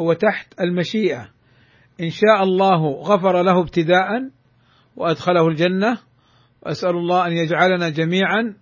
[0.01, 1.29] هو تحت المشيئة.
[2.01, 4.29] إن شاء الله غفر له ابتداء
[4.95, 5.97] وأدخله الجنة
[6.65, 8.55] وأسأل الله أن يجعلنا جميعا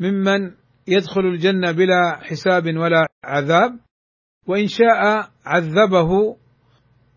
[0.00, 0.54] ممن
[0.86, 3.80] يدخل الجنة بلا حساب ولا عذاب
[4.46, 6.36] وإن شاء عذبه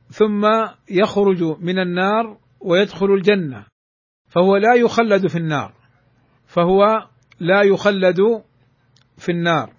[0.09, 0.47] ثم
[0.89, 3.65] يخرج من النار ويدخل الجنة
[4.29, 5.73] فهو لا يخلد في النار
[6.47, 7.07] فهو
[7.39, 8.43] لا يخلد
[9.17, 9.73] في النار.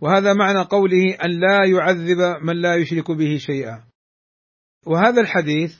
[0.00, 3.84] وهذا معنى قوله أن لا يعذب من لا يشرك به شيئا.
[4.86, 5.76] وهذا الحديث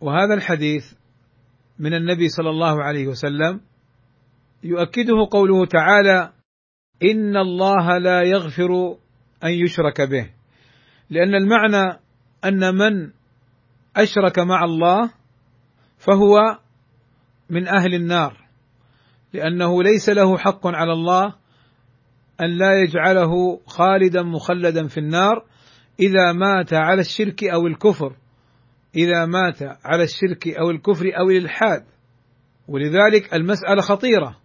[0.00, 0.92] وهذا الحديث
[1.80, 3.60] من النبي صلى الله عليه وسلم
[4.64, 6.32] يؤكده قوله تعالى
[7.02, 8.96] ان الله لا يغفر
[9.44, 10.30] ان يشرك به.
[11.10, 11.98] لأن المعنى
[12.44, 13.10] أن من
[13.96, 15.10] أشرك مع الله
[15.98, 16.58] فهو
[17.50, 18.36] من أهل النار.
[19.32, 21.34] لأنه ليس له حق على الله
[22.40, 25.44] أن لا يجعله خالدا مخلدا في النار
[26.00, 28.16] إذا مات على الشرك أو الكفر.
[28.96, 31.84] إذا مات على الشرك أو الكفر أو الإلحاد
[32.68, 34.36] ولذلك المسألة خطيرة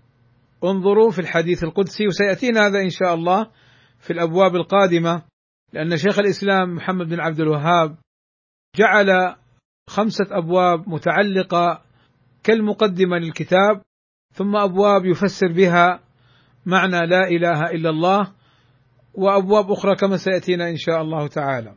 [0.64, 3.52] انظروا في الحديث القدسي وسيأتينا هذا إن شاء الله
[4.00, 5.22] في الأبواب القادمة
[5.74, 7.98] لأن شيخ الإسلام محمد بن عبد الوهاب
[8.76, 9.36] جعل
[9.90, 11.82] خمسة أبواب متعلقة
[12.44, 13.82] كالمقدمة للكتاب
[14.34, 16.00] ثم أبواب يفسر بها
[16.66, 18.34] معنى لا إله إلا الله
[19.14, 21.76] وأبواب أخرى كما سيأتينا إن شاء الله تعالى.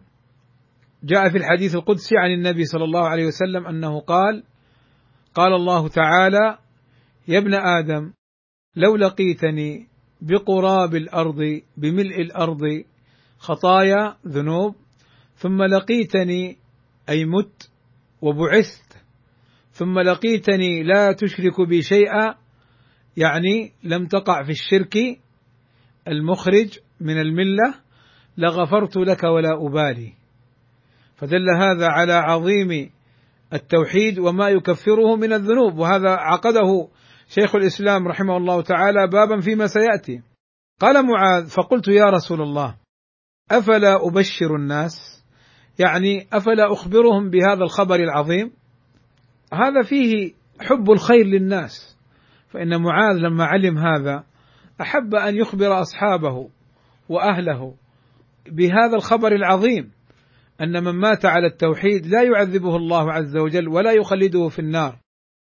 [1.03, 4.45] جاء في الحديث القدسي عن النبي صلى الله عليه وسلم أنه قال:
[5.35, 6.59] قال الله تعالى:
[7.29, 8.13] يا ابن آدم
[8.77, 9.89] لو لقيتني
[10.21, 12.61] بقراب الأرض بملء الأرض
[13.39, 14.75] خطايا ذنوب
[15.35, 16.59] ثم لقيتني
[17.09, 17.71] أي مت
[18.23, 18.97] وبعثت
[19.71, 22.35] ثم لقيتني لا تشرك بي شيئا
[23.17, 24.97] يعني لم تقع في الشرك
[26.09, 27.75] المخرج من الملة
[28.39, 30.18] لغفرت لك ولا أبالي.
[31.19, 32.91] فدل هذا على عظيم
[33.53, 35.79] التوحيد وما يكفره من الذنوب.
[35.79, 36.89] وهذا عقده
[37.29, 40.23] شيخ الإسلام رحمه الله تعالى بابا فيما سيأتي.
[40.81, 42.77] قال معاذ فقلت يا رسول الله
[43.51, 45.25] أفلا أبشر الناس؟
[45.79, 48.51] يعني أفلا أخبرهم بهذا الخبر العظيم؟
[49.53, 51.99] هذا فيه حب الخير للناس.
[52.49, 54.25] فإن معاذ لما علم هذا
[54.81, 56.49] أحب أن يخبر أصحابه
[57.09, 57.75] وأهله
[58.51, 59.98] بهذا الخبر العظيم.
[60.61, 65.01] أن من مات على التوحيد لا يعذبه الله عز وجل ولا يخلده في النار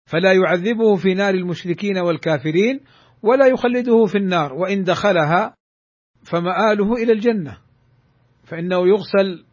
[0.05, 2.79] فلا يعذبه في نار المشركين والكافرين
[3.23, 5.55] ولا يخلده في النار وإن دخلها
[6.23, 7.57] فمآله إلى الجنة
[8.43, 9.45] فإنه يغسل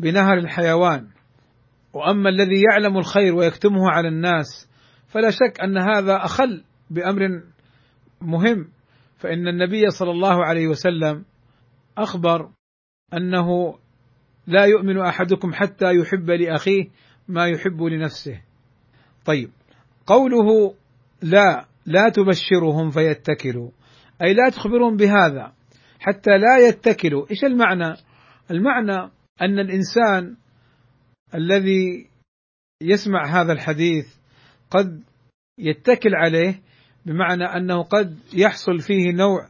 [0.00, 1.08] بنهر الحيوان.
[1.92, 4.68] وأما الذي يعلم الخير ويكتمه على الناس
[5.08, 7.42] فلا شك أن هذا أخل بأمر
[8.20, 8.68] مهم
[9.18, 11.24] فإن النبي صلى الله عليه وسلم
[11.98, 12.50] أخبر
[13.14, 13.78] أنه
[14.46, 16.88] لا يؤمن أحدكم حتى يحب لأخيه
[17.28, 18.40] ما يحب لنفسه.
[19.24, 19.50] طيب
[20.06, 20.74] قوله
[21.22, 23.70] لا لا تبشرهم فيتكلوا
[24.22, 25.52] أي لا تخبرهم بهذا
[26.00, 27.96] حتى لا يتكلوا، إيش المعنى؟
[28.50, 29.10] المعنى
[29.42, 30.36] أن الإنسان
[31.34, 32.06] الذي
[32.82, 34.14] يسمع هذا الحديث
[34.70, 35.02] قد
[35.58, 36.60] يتكل عليه
[37.06, 39.48] بمعنى أنه قد يحصل فيه نوع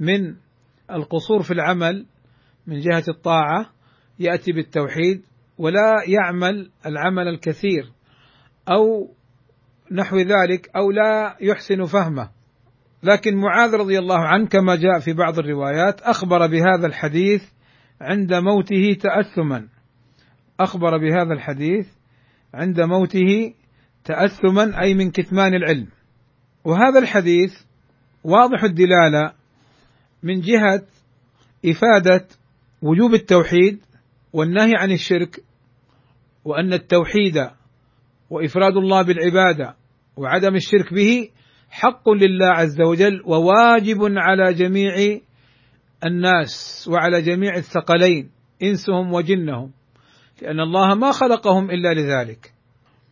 [0.00, 0.34] من
[0.90, 2.06] القصور في العمل
[2.66, 3.70] من جهة الطاعة
[4.20, 5.22] يأتي بالتوحيد
[5.58, 7.92] ولا يعمل العمل الكثير
[8.68, 9.14] أو
[9.92, 12.30] نحو ذلك أو لا يحسن فهمه.
[13.02, 17.42] لكن معاذ رضي الله عنه كما جاء في بعض الروايات أخبر بهذا الحديث
[18.00, 19.68] عند موته تأثما.
[20.60, 21.86] أخبر بهذا الحديث
[22.54, 23.54] عند موته
[24.04, 25.88] تأثما أي من كتمان العلم.
[26.64, 27.54] وهذا الحديث
[28.24, 29.32] واضح الدلالة
[30.22, 30.82] من جهة
[31.66, 32.26] إفادة
[32.82, 33.80] وجوب التوحيد
[34.32, 35.44] والنهي عن الشرك
[36.44, 37.50] وأن التوحيد
[38.30, 39.76] وإفراد الله بالعبادة
[40.16, 41.28] وعدم الشرك به
[41.70, 45.20] حق لله عز وجل وواجب على جميع
[46.04, 48.30] الناس وعلى جميع الثقلين
[48.62, 49.72] إنسهم وجنهم
[50.42, 52.52] لأن الله ما خلقهم إلا لذلك.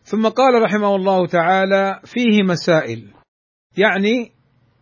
[0.03, 3.07] ثم قال رحمه الله تعالى فيه مسائل.
[3.77, 4.31] يعني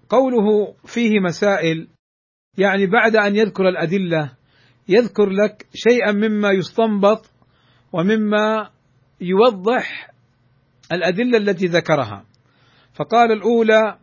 [0.10, 1.88] قوله فيه مسائل
[2.58, 4.37] يعني بعد أن يذكر الأدلة
[4.90, 7.32] يذكر لك شيئا مما يستنبط
[7.94, 8.70] ومما
[9.22, 10.12] يوضح
[10.92, 12.26] الأدلة التي ذكرها.
[12.94, 14.00] فقال الأولى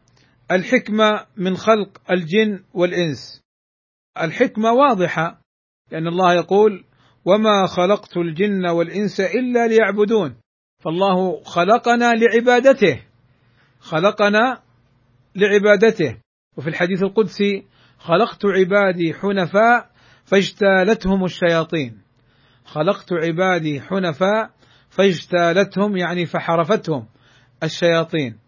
[0.51, 3.43] الحكمة من خلق الجن والإنس.
[4.21, 5.41] الحكمة واضحة
[5.93, 6.85] لأن الله يقول
[7.25, 10.37] وما خلقت الجن والإنس إلا ليعبدون.
[10.85, 13.03] فالله خلقنا لعبادته.
[13.81, 14.63] خلقنا
[15.37, 16.17] لعبادته.
[16.57, 17.67] وفي الحديث القدسي
[17.99, 19.94] خلقت عبادي حنفاء
[20.25, 22.03] فاجتالتهم الشياطين.
[22.65, 24.51] خلقت عبادي حنفاء
[24.91, 27.07] فاجتالتهم يعني فحرفتهم
[27.63, 28.39] الشياطين.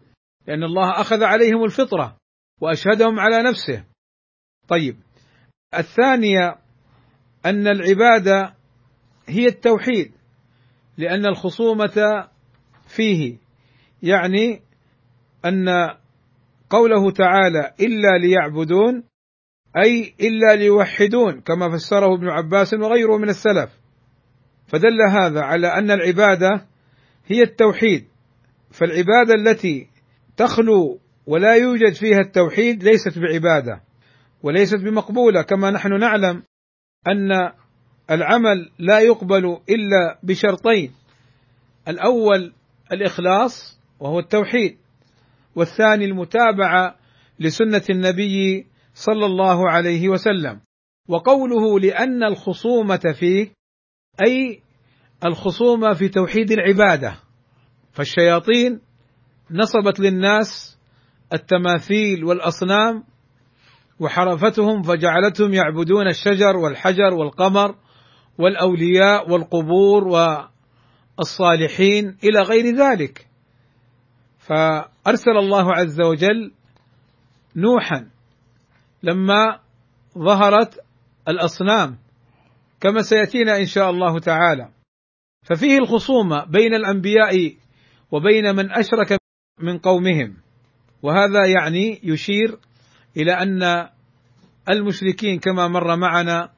[0.47, 2.17] لأن الله أخذ عليهم الفطرة
[2.61, 3.83] وأشهدهم على نفسه.
[4.67, 4.97] طيب
[5.73, 6.55] الثانية
[7.45, 8.53] أن العبادة
[9.27, 10.11] هي التوحيد
[10.97, 12.27] لأن الخصومة
[12.87, 13.37] فيه
[14.03, 14.61] يعني
[15.45, 15.69] أن
[16.69, 19.03] قوله تعالى إلا ليعبدون
[19.77, 23.69] أي إلا ليوحدون كما فسره ابن عباس وغيره من السلف.
[24.67, 26.65] فدل هذا على أن العبادة
[27.27, 28.07] هي التوحيد.
[28.71, 29.87] فالعبادة التي
[30.37, 33.81] تخلو ولا يوجد فيها التوحيد ليست بعبادة
[34.43, 35.41] وليست بمقبولة.
[35.41, 36.43] كما نحن نعلم
[37.07, 37.51] أن
[38.11, 40.91] العمل لا يقبل إلا بشرطين.
[41.87, 42.53] الأول
[42.91, 44.77] الإخلاص وهو التوحيد
[45.55, 46.95] والثاني المتابعة
[47.39, 48.65] لسنة النبي
[48.97, 50.61] صلى الله عليه وسلم.
[51.09, 53.51] وقوله لأن الخصومة فيه
[54.27, 54.61] أي
[55.25, 57.19] الخصومة في توحيد العبادة.
[57.91, 58.81] فالشياطين
[59.51, 60.77] نصبت للناس
[61.33, 63.03] التماثيل والأصنام
[63.99, 67.75] وحرفتهم فجعلتهم يعبدون الشجر والحجر والقمر
[68.37, 70.03] والأولياء والقبور
[71.17, 73.27] والصالحين إلى غير ذلك.
[74.39, 76.51] فأرسل الله عز وجل
[77.55, 78.16] نوحا
[79.03, 79.59] لما
[80.17, 80.79] ظهرت
[81.27, 81.97] الأصنام
[82.81, 84.69] كما سيأتينا إن شاء الله تعالى.
[85.45, 87.55] ففيه الخصومة بين الأنبياء
[88.11, 89.19] وبين من أشرك
[89.59, 90.37] من قومهم.
[91.03, 92.59] وهذا يعني يشير
[93.17, 93.89] إلى أن
[94.69, 96.49] المشركين كما مر معنا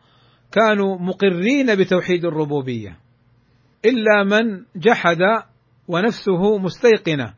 [0.51, 2.99] كانوا مقرين بتوحيد الربوبية.
[3.85, 5.17] إلا من جحد
[5.87, 7.33] ونفسه مستيقنة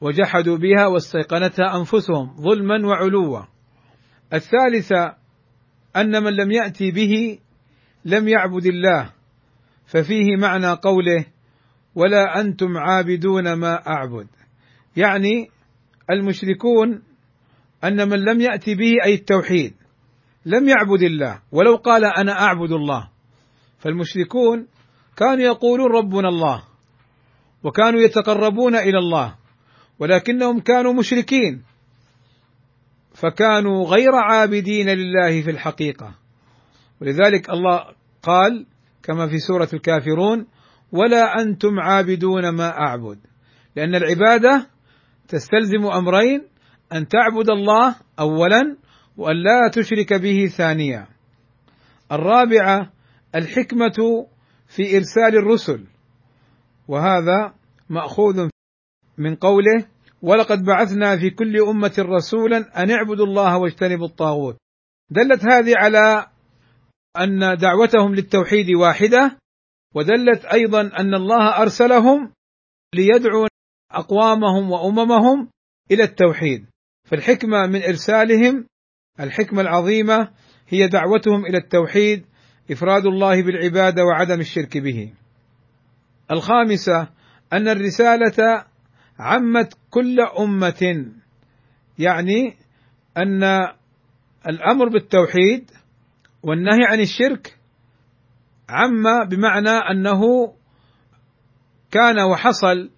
[0.00, 3.55] وجحدوا بها واستيقنتها أنفسهم ظلما وعلوا.
[4.34, 5.16] الثالثه
[5.96, 7.38] أن من لم يأتي به
[8.04, 9.12] لم يعبد الله
[9.86, 11.26] ففيه معنى قوله
[11.94, 14.26] ولا أنتم عابدون ما أعبد
[14.96, 15.50] يعني
[16.10, 17.02] المشركون
[17.84, 19.74] أن من لم يأتي به أي التوحيد
[20.46, 23.08] لم يعبد الله ولو قال أنا أعبد الله
[23.78, 24.66] فالمشركون
[25.16, 26.62] كانوا يقولون ربنا الله
[27.62, 29.34] وكانوا يتقربون إلى الله
[29.98, 31.62] ولكنهم كانوا مشركين.
[33.16, 36.14] فكانوا غير عابدين لله في الحقيقة.
[37.00, 37.84] ولذلك الله
[38.22, 38.66] قال
[39.02, 40.46] كما في سورة الكافرون
[40.92, 43.18] ولا أنتم عابدون ما أعبد.
[43.76, 44.66] لأن العبادة
[45.28, 46.42] تستلزم أمرين
[46.92, 48.76] أن تعبد الله اولا
[49.16, 51.06] وأن لا تشرك به ثانيا.
[52.12, 52.92] الرابعة
[53.34, 54.26] الحكمة
[54.76, 55.86] في إرسال الرسل.
[56.88, 57.54] وهذا
[57.88, 58.48] مأخوذ
[59.18, 59.86] من قوله
[60.26, 64.56] ولقد بعثنا في كل أمة رسولا أن اعبدوا الله واجتنبوا الطاغوت
[65.10, 66.26] دلت هذه على
[67.18, 69.38] أن دعوتهم للتوحيد واحدة
[69.94, 72.32] ودلت أيضا أن الله أرسلهم
[72.94, 73.46] ليدعوا
[73.92, 75.48] أقوامهم وأممهم
[75.90, 76.66] إلى التوحيد
[77.04, 78.66] فالحكمة من إرسالهم
[79.20, 80.30] الحكمة العظيمة
[80.68, 82.26] هي دعوتهم إلى التوحيد
[82.70, 85.12] إفراد الله بالعبادة وعدم الشرك به.
[86.30, 87.08] الخامسة
[87.52, 88.64] أن الرسالة
[89.18, 91.12] عمت كل أمة.
[91.98, 92.56] يعني
[93.16, 93.42] أن
[94.48, 95.70] الأمر بالتوحيد
[96.42, 97.58] والنهي عن الشرك
[98.68, 100.20] عم بمعنى أنه
[101.90, 102.90] كان وحصل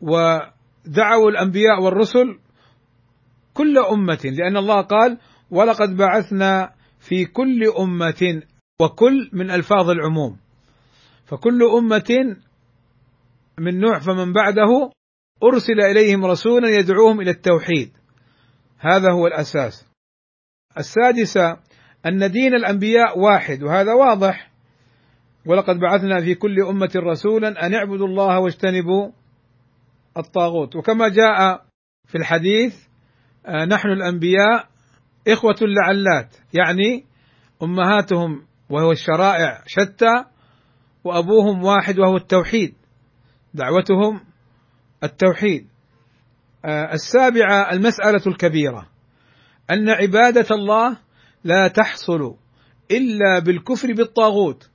[0.00, 2.38] ودعوا الأنبياء والرسل
[3.54, 5.18] كل أمة لأن الله قال
[5.50, 8.42] ولقد بعثنا في كل أمة
[8.80, 10.36] وكل من ألفاظ العموم
[11.24, 12.36] فكل أمة
[13.62, 14.90] من نوح فمن بعده
[15.44, 17.92] أرسل إليهم رسولا يدعوهم إلى التوحيد.
[18.78, 19.86] هذا هو الأساس.
[20.78, 21.56] السادسة
[22.06, 24.50] أن دين الأنبياء واحد وهذا واضح.
[25.46, 29.10] ولقد بعثنا في كل أمة رسولا أن اعبدوا الله واجتنبوا
[30.16, 30.76] الطاغوت.
[30.76, 31.64] وكما جاء
[32.06, 32.86] في الحديث
[33.46, 34.68] آه، نحن الأنبياء
[35.28, 37.04] إخوة لعلات يعني
[37.62, 40.24] أمهاتهم وهو الشرائع شتى
[41.04, 42.81] وأبوهم واحد وهو التوحيد.
[43.54, 44.20] دعوتهم
[45.04, 45.66] التوحيد.
[46.64, 48.86] آه، السابعة المسألة الكبيرة.
[49.70, 50.96] أن عبادة الله
[51.44, 52.36] لا تحصل
[52.90, 54.72] إلا بالكفر بالطاغوت.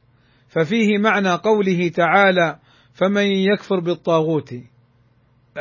[0.49, 2.59] ففيه معنى قوله تعالى
[2.93, 4.53] فمن يكفر بالطاغوت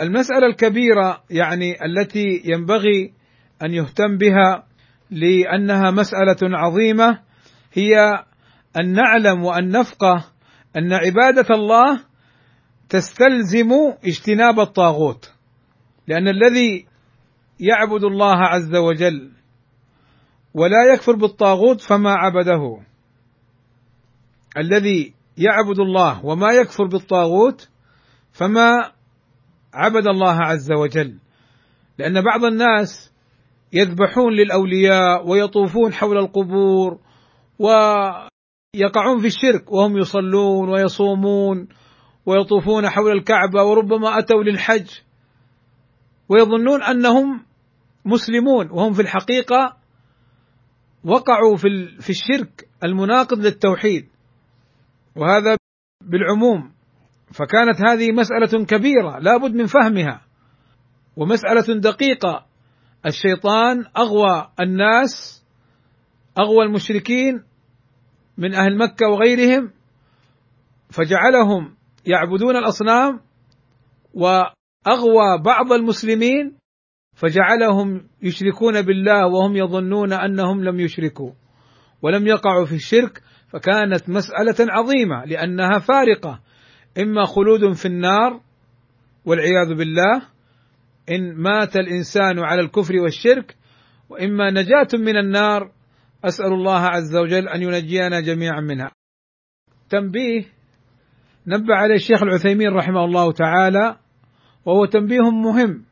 [0.03, 3.13] المسألة الكبيرة يعني التي ينبغي
[3.63, 4.67] أن يهتم بها
[5.11, 7.19] لأنها مسألة عظيمة
[7.73, 8.25] هي
[8.81, 10.25] أن نعلم وأن نفقه
[10.77, 12.01] أن عبادة الله
[12.89, 13.71] تستلزم
[14.05, 15.33] اجتناب الطاغوت
[16.09, 16.87] لأن الذي
[17.61, 19.33] يعبد الله عز وجل
[20.55, 22.81] ولا يكفر بالطاغوت فما عبده.
[24.57, 27.69] الذي يعبد الله وما يكفر بالطاغوت
[28.33, 28.93] فما
[29.75, 31.19] عبد الله عز وجل
[31.99, 33.13] لأن بعض الناس
[33.73, 36.99] يذبحون للأولياء ويطوفون حول القبور
[37.59, 41.69] ويقعون في الشرك وهم يصلون ويصومون.
[42.27, 44.91] ويطوفون حول الكعبة وربما أتوا للحج.
[46.29, 47.43] ويظنون أنهم
[48.05, 49.77] مسلمون وهم في الحقيقة
[51.05, 54.09] وقعوا في في الشرك المناقض للتوحيد.
[55.17, 55.57] وهذا
[56.03, 56.73] بالعموم.
[57.33, 60.21] فكانت هذه مسألة كبيرة لابد من فهمها.
[61.17, 62.47] ومسألة دقيقة.
[63.07, 65.45] الشيطان أغوى الناس
[66.39, 67.43] أغوى المشركين
[68.39, 69.71] من أهل مكة وغيرهم
[70.91, 71.76] فجعلهم
[72.07, 73.21] يعبدون الأصنام
[74.15, 76.57] وأغوى بعض المسلمين
[77.15, 81.33] فجعلهم يشركون بالله وهم يظنون أنهم لم يشركوا
[82.03, 86.41] ولم يقعوا في الشرك فكانت مسألة عظيمة لأنها فارقة
[86.99, 88.41] إما خلود في النار
[89.25, 90.23] والعياذ بالله
[91.11, 93.57] إن مات الإنسان على الكفر والشرك
[94.09, 95.73] وإما نجاة من النار
[96.25, 98.91] أسأل الله عز وجل أن ينجينا جميعا منها.
[99.91, 100.45] تنبيه
[101.47, 103.97] نبه عليه الشيخ العثيمين رحمه الله تعالى
[104.65, 105.85] وهو تنبيه مهم.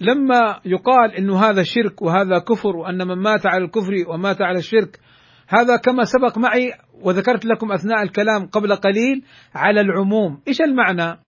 [0.00, 5.00] لما يقال إنه هذا شرك وهذا كفر وأن من مات على الكفر ومات على الشرك
[5.48, 6.72] هذا كما سبق معي
[7.02, 9.24] وذكرت لكم أثناء الكلام قبل قليل
[9.54, 11.20] على العموم، إيش المعنى؟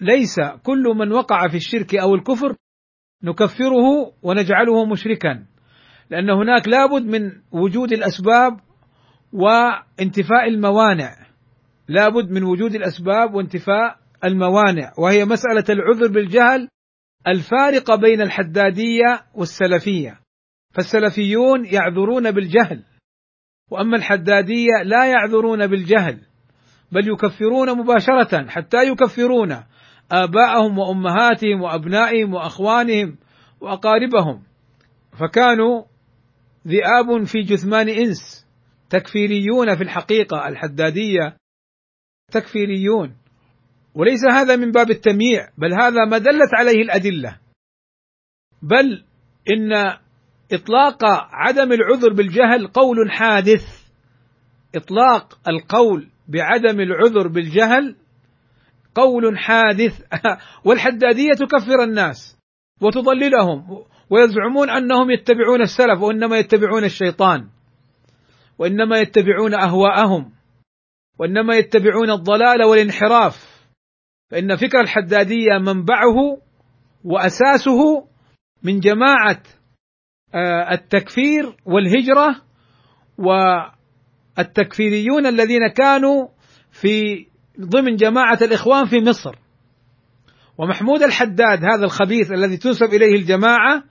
[0.00, 2.56] ليس كل من وقع في الشرك أو الكفر
[3.24, 5.46] نكفره ونجعله مشركا،
[6.10, 8.60] لأن هناك لابد من وجود الأسباب
[9.32, 11.16] وانتفاء الموانع،
[11.90, 16.68] لابد من وجود الأسباب وانتفاء الموانع، وهي مسألة العذر بالجهل
[17.28, 20.20] الفارقه بين الحدادية والسلفية،
[20.74, 22.84] فالسلفيون يعذرون بالجهل
[23.70, 26.18] وأما الحدادية لا يعذرون بالجهل
[26.92, 29.52] بل يكفرون مباشرة حتى يكفرون
[30.12, 33.16] آباءهم وأمهاتهم وأبنائهم وأخوانهم
[33.60, 34.42] وأقاربهم.
[35.20, 35.84] فكانوا
[36.66, 38.46] ذئاب في جثمان إنس
[38.90, 41.36] تكفيريون في الحقيقة الحدادية
[42.32, 43.14] تكفيريون
[43.94, 47.36] وليس هذا من باب التمييع بل هذا ما دلت عليه الأدلة.
[48.62, 49.04] بل
[49.52, 49.72] إن
[50.52, 53.90] إطلاق عدم العذر بالجهل قول حادث.
[54.74, 57.96] إطلاق القول بعدم العذر بالجهل
[58.94, 60.00] قول حادث.
[60.66, 62.38] والحدادية تكفر الناس
[62.80, 67.48] وتضللهم ويزعمون أنهم يتبعون السلف وإنما يتبعون الشيطان
[68.58, 70.39] وإنما يتبعون أهواءهم.
[71.20, 73.50] وإنما يتبعون الضلال والانحراف.
[74.30, 76.38] فإن فكر الحدادية منبعه
[77.04, 78.08] وأساسه
[78.62, 79.42] من جماعة
[80.34, 82.42] آه، التكفير والهجرة
[84.38, 86.28] والتكفيريون الذين كانوا
[86.70, 87.26] في
[87.60, 89.34] ضمن جماعة الإخوان في مصر.
[90.58, 93.84] ومحمود الحداد هذا الخبيث الذي تنسب إليه الجماعة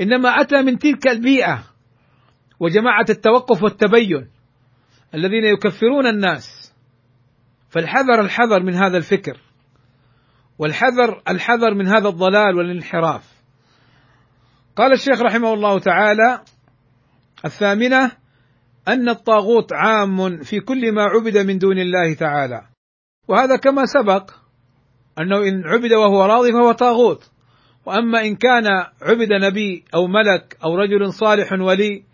[0.00, 1.64] إنما أتى من تلك البيئة
[2.60, 4.28] وجماعة التوقف والتبين
[5.14, 6.61] الذين يكفرون الناس.
[7.72, 9.36] فالحذر الحذر من هذا الفكر
[10.58, 13.32] والحذر الحذر من هذا الضلال والانحراف.
[14.76, 16.40] قال الشيخ رحمه الله تعالى
[17.44, 18.12] الثامنة
[18.88, 22.62] أن الطاغوت عام في كل ما عبد من دون الله تعالى.
[23.28, 24.30] وهذا كما سبق
[25.18, 27.30] أنه إن عبد وهو راضي فهو طاغوت.
[27.86, 28.66] وأما إن كان
[29.02, 32.04] عبد نبي أو ملك أو رجل صالح ولي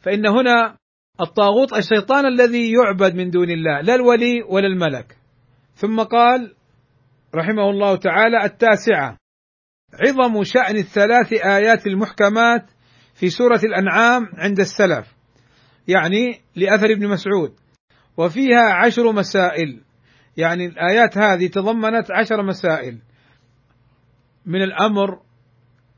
[0.00, 0.77] فإن هنا
[1.20, 5.16] الطاغوت الشيطان الذي يعبد من دون الله لا الولي ولا الملك.
[5.74, 6.54] ثم قال
[7.34, 9.16] رحمه الله تعالى التاسعة
[9.94, 12.70] عظم شأن الثلاث آيات المحكمات
[13.14, 15.14] في سورة الأنعام عند السلف
[15.88, 17.54] يعني لأثر ابن مسعود.
[18.16, 19.80] وفيها عشر مسائل
[20.36, 22.98] يعني الآيات هذه تضمنت عشر مسائل.
[24.46, 25.27] من الأمر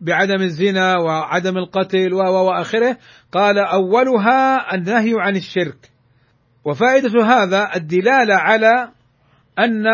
[0.01, 2.99] بعدم الزنا وعدم القتل وآخره
[3.33, 5.91] قال أولها النهي عن الشرك
[6.65, 8.93] وفائدة هذا الدلالة على
[9.59, 9.85] أن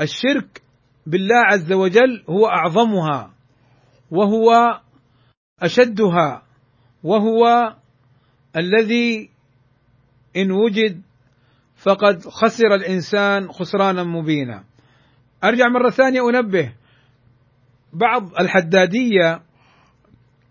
[0.00, 0.62] الشرك
[1.06, 3.30] بالله عز وجل هو أعظمها
[4.10, 4.80] وهو
[5.62, 6.42] أشدها
[7.02, 7.74] وهو
[8.56, 9.30] الذي
[10.36, 11.02] إن وجد
[11.76, 14.64] فقد خسر الإنسان خسرانا مبينا.
[15.44, 16.72] أرجع مرة ثانية أنبه
[17.92, 19.42] بعض الحدادية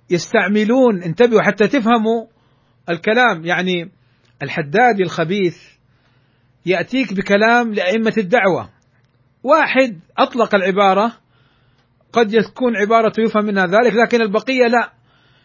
[0.09, 2.27] يستعملون انتبهوا حتى تفهموا
[2.89, 3.45] الكلام.
[3.45, 3.91] يعني
[4.43, 5.57] الحدادي الخبيث
[6.65, 8.69] يأتيك بكلام لأئمة الدعوة.
[9.43, 11.17] واحد أطلق العبارة
[12.13, 14.93] قد يكون عبارة يفهم منها ذلك لكن البقية لا.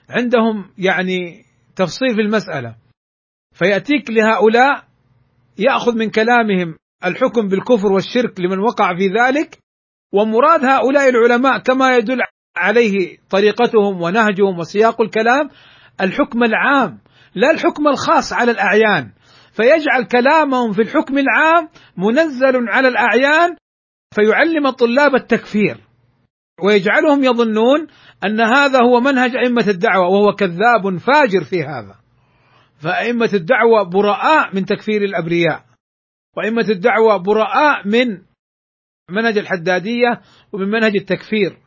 [0.09, 1.45] عندهم يعني
[1.77, 2.77] تفصيل في المسألة.
[3.55, 4.85] فيأتيك لهؤلاء
[5.59, 9.62] يأخذ من كلامهم الحكم بالكفر والشرك لمن وقع في ذلك
[10.13, 12.21] ومراد هؤلاء العلماء كما يدل
[12.57, 15.51] عليه طريقتهم ونهجهم وسياق الكلام
[16.01, 16.99] الحكم العام
[17.35, 19.11] لا الحكم الخاص على الأعيان.
[19.53, 23.57] فيجعل كلامهم في الحكم العام منزل على الأعيان
[24.15, 25.77] فيعلم الطلاب التكفير.
[26.65, 27.87] ويجعلهم يظنون
[28.25, 32.03] أن هذا هو منهج أئمة الدعوة وهو كذاب فاجر في هذا.
[32.83, 35.65] فأئمة الدعوة براء من تكفير الأبرياء
[36.37, 38.19] وأئمة الدعوة براء من
[39.11, 40.21] منهج الحدادية
[40.53, 41.59] ومن منهج التكفير.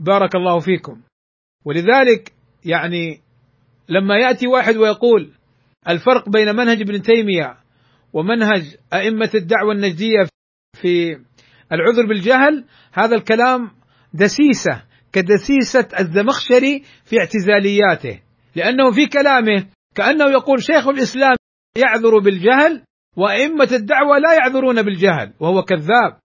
[0.00, 1.00] بارك الله فيكم.
[1.64, 2.32] ولذلك
[2.64, 3.20] يعني
[3.88, 5.32] لما يأتي واحد ويقول
[5.88, 7.56] الفرق بين منهج ابن تيمية
[8.12, 10.28] ومنهج أئمة الدعوة النجدية
[10.80, 11.16] في
[11.72, 13.70] العذر بالجهل هذا الكلام
[14.14, 18.22] دسيسة كدسيسة الزمخشري في اعتزالياته.
[18.56, 21.36] لأنه في كلامه كأنه يقول شيخ الإسلام
[21.76, 22.82] يعذر بالجهل
[23.16, 26.18] وأئمة الدعوة لا يعذرون بالجهل وهو كذاب.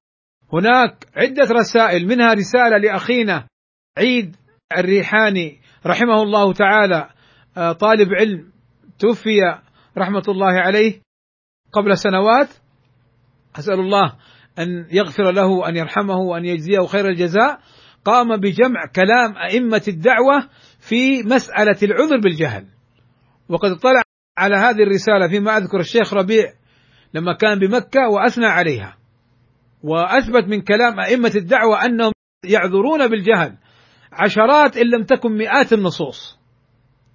[0.53, 2.07] هناك عدة رسائل.
[2.07, 3.47] منها رسالة لأخينا
[3.97, 4.35] عيد
[4.77, 7.09] الريحاني رحمه الله تعالى.
[7.57, 8.51] آه، طالب علم
[8.99, 9.39] توفي
[9.97, 11.01] رحمة الله عليه
[11.71, 12.49] قبل سنوات.
[13.55, 14.15] أسأل الله
[14.59, 17.59] أن يغفر له وأن يرحمه وأن يجزيه خير الجزاء.
[18.05, 20.49] قام بجمع كلام أئمة الدعوة
[20.79, 22.65] في مسألة العذر بالجهل.
[23.49, 24.01] وقد اطلع
[24.37, 26.53] على هذه الرسالة فيما أذكر الشيخ ربيع
[27.13, 29.02] لما كان بمكة وأثنى عليها.
[29.83, 32.11] وأثبت من كلام أئمة الدعوة أنهم
[32.45, 33.57] يعذرون بالجهل.
[34.11, 36.37] عشرات إن لم تكن مئات النصوص.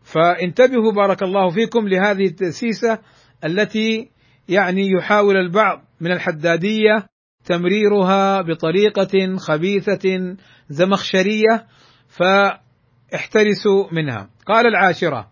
[0.03, 2.99] فانتبهوا بارك الله فيكم لهذه التأسيسة
[3.45, 4.11] التي
[4.49, 7.07] يعني يحاول البعض من الحدادية
[7.45, 10.37] تمريرها بطريقة خبيثة
[10.69, 11.66] زمخشرية
[12.09, 14.31] فاحترسوا منها.
[14.47, 15.31] قال العاشرة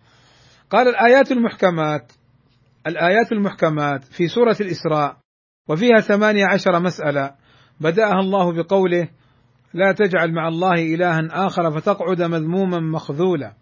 [0.70, 2.12] قال الآيات المحكمات
[2.86, 5.16] الآيات المحكمات في سورة الإسراء
[5.68, 7.34] وفيها ثمانية عشر مسألة.
[7.80, 9.08] بدأها الله بقوله
[9.74, 13.52] لا تجعل مع الله إلها آخر فتقعد مذموما مخذولا.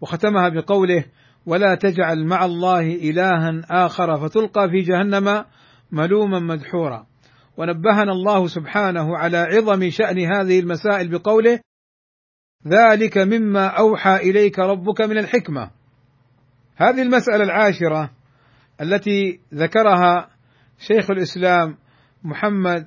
[0.00, 1.04] وختمها بقوله
[1.46, 5.44] ولا تجعل مع الله إلها آخر فتلقى في جهنم
[5.92, 7.06] ملوما مدحورا.
[7.56, 11.60] ونبهنا الله سبحانه على عظم شأن هذه المسائل بقوله
[12.66, 15.70] ذلك مما أوحى إليك ربك من الحكمة.
[16.76, 18.10] هذه المسألة العاشرة
[18.80, 20.31] التي ذكرها
[20.86, 21.76] شيخ الإسلام
[22.24, 22.86] محمد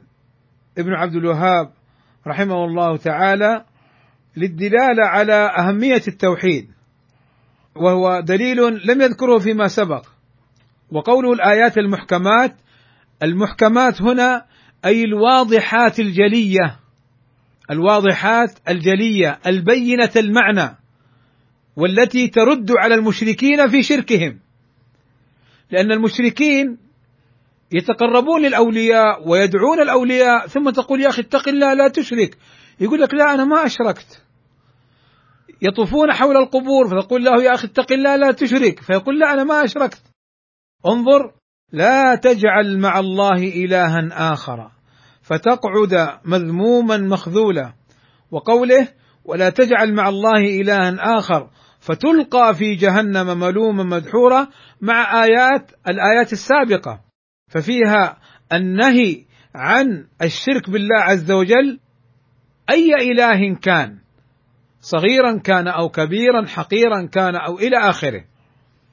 [0.77, 1.71] ابن عبد الوهاب
[2.27, 3.65] رحمه الله تعالى
[4.37, 6.69] للدلالة على أهمية التوحيد
[7.75, 10.05] وهو دليل لم يذكره فيما سبق
[10.91, 12.55] وقوله الآيات المحكمات
[13.23, 14.45] المحكمات هنا
[14.85, 16.79] أي الواضحات الجلية
[17.71, 20.77] الواضحات الجلية البينة المعنى
[21.75, 24.39] والتي ترد على المشركين في شركهم
[25.71, 26.84] لأن المشركين
[27.71, 32.37] يتقربون للأولياء ويدعون الأولياء ثم تقول يا أخي اتق الله لا تشرك.
[32.79, 34.21] يقول لك لا أنا ما أشركت.
[35.61, 38.79] يطوفون حول القبور فتقول له يا أخي اتق الله لا تشرك.
[38.79, 40.01] فيقول لا أنا ما أشركت.
[40.85, 41.31] انظر
[41.71, 44.71] لا تجعل مع الله إلها آخر.
[45.21, 47.73] فتقعد مذموما مخذولا.
[48.31, 48.87] وقوله
[49.25, 51.49] ولا تجعل مع الله إلها آخر.
[51.79, 54.47] فتلقى في جهنم ملوما مدحورا
[54.81, 57.04] مع آيات الآيات السابقة.
[57.55, 58.17] ففيها
[58.53, 59.25] النهي
[59.55, 61.79] عن الشرك بالله عز وجل
[62.69, 63.99] أي إله كان
[64.81, 68.25] صغيرا كان أو كبيرا حقيرا كان أو إلى آخره.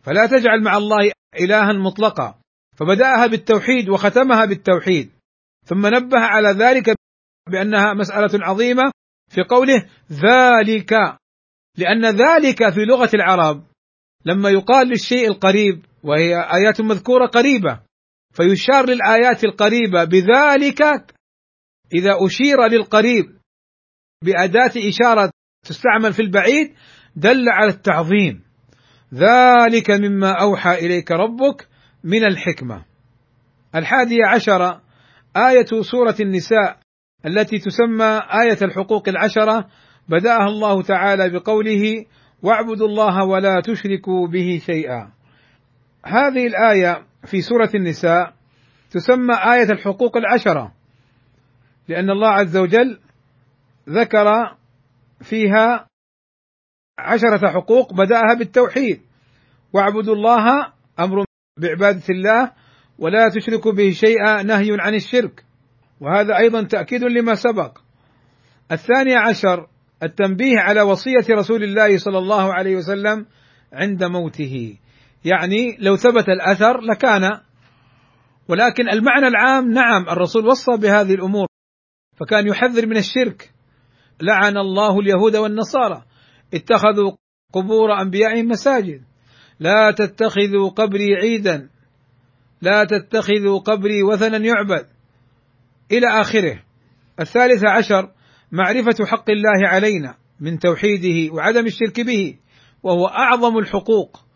[0.02, 2.34] فلا تجعل مع الله الها مطلقا.
[2.76, 5.10] فبدأها بالتوحيد وختمها بالتوحيد.
[5.66, 6.94] ثم نبه على ذلك
[7.50, 8.90] بأنها مسألة عظيمة
[9.30, 10.92] في قوله ذلك.
[11.78, 13.64] لأن ذلك في لغة العرب
[14.24, 17.80] لما يقال للشيء القريب وهي آيات مذكورة قريبة
[18.32, 20.82] فيشار للآيات القريبة بذلك
[21.94, 23.24] إذا أشير للقريب
[24.24, 25.30] بأداة إشارة
[25.66, 26.74] تستعمل في البعيد
[27.16, 28.42] دل على التعظيم.
[29.14, 31.68] ذلك مما أوحى إليك ربك
[32.04, 32.84] من الحكمة.
[33.74, 34.82] الحادية عشرة
[35.36, 36.78] آية سورة النساء
[37.26, 39.68] التي تسمى آية الحقوق العشرة.
[40.08, 42.04] بدأها الله تعالى بقوله:
[42.42, 45.12] واعبدوا الله ولا تشركوا به شيئا.
[46.04, 48.34] هذه الآية في سورة النساء
[48.90, 50.72] تسمى آية الحقوق العشرة،
[51.88, 53.00] لأن الله عز وجل
[53.88, 54.56] ذكر
[55.20, 55.86] فيها
[56.98, 59.00] عشرة حقوق بدأها بالتوحيد.
[59.72, 61.24] واعبدوا الله أمر
[61.58, 62.52] بعبادة الله
[62.98, 65.44] ولا تشركوا به شيئا نهي عن الشرك.
[66.00, 67.78] وهذا أيضا تأكيد لما سبق.
[68.72, 69.66] الثاني عشر
[70.02, 73.26] التنبيه على وصية رسول الله صلى الله عليه وسلم
[73.72, 74.76] عند موته.
[75.24, 77.40] يعني لو ثبت الأثر لكان
[78.48, 81.46] ولكن المعنى العام نعم الرسول وصى بهذه الأمور
[82.16, 83.52] فكان يحذر من الشرك.
[84.20, 86.04] لعن الله اليهود والنصارى
[86.54, 87.12] اتخذوا
[87.52, 89.02] قبور أنبيائهم مساجد.
[89.60, 91.68] لا تتخذوا قبري عيدا
[92.62, 94.86] لا تتخذوا قبري وثنا يعبد.
[95.92, 96.62] إلى آخره.
[97.20, 98.10] الثالث عشر
[98.52, 102.38] معرفة حق الله علينا من توحيده وعدم الشرك به
[102.82, 104.31] وهو أعظم الحقوق.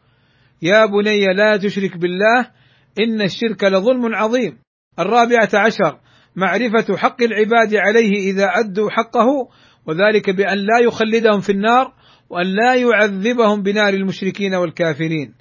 [0.63, 2.51] يا بني لا تشرك بالله
[2.99, 4.59] إن الشرك لظلم عظيم.
[4.99, 5.99] الرابعة عشر
[6.37, 9.27] معرفة حق العباد عليه إذا أدوا حقه
[9.87, 11.93] وذلك بأن لا يخلدهم في النار
[12.31, 15.35] وأن لا يعذبهم بنار المشركين والكافرين.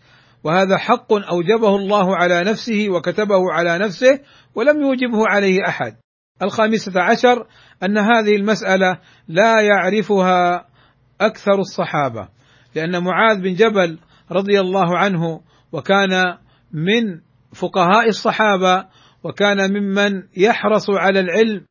[0.44, 4.20] وهذا حق أوجبه الله على نفسه وكتبه على نفسه
[4.56, 5.96] ولم يوجبه عليه أحد.
[6.44, 7.48] الخامسة عشر
[7.84, 10.66] أن هذه المسألة لا يعرفها
[11.22, 12.28] أكثر الصحابة
[12.76, 14.00] لأن معاذ بن جبل
[14.32, 16.38] رضي الله عنه وكان
[16.72, 17.22] من
[17.54, 18.88] فقهاء الصحابة
[19.24, 21.66] وكان ممن يحرص على العلم.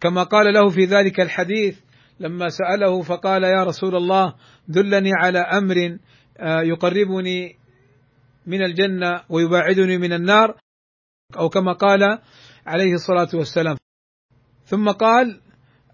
[0.00, 1.78] كما قال له في ذلك الحديث
[2.20, 4.34] لما سأله فقال يا رسول الله
[4.68, 5.98] دلني على أمر
[6.38, 7.56] آه، يقربني
[8.46, 10.56] من الجنة ويباعدني من النار.
[11.38, 12.18] أو كما قال
[12.66, 13.76] عليه الصلاة والسلام.
[14.64, 15.40] ثم قال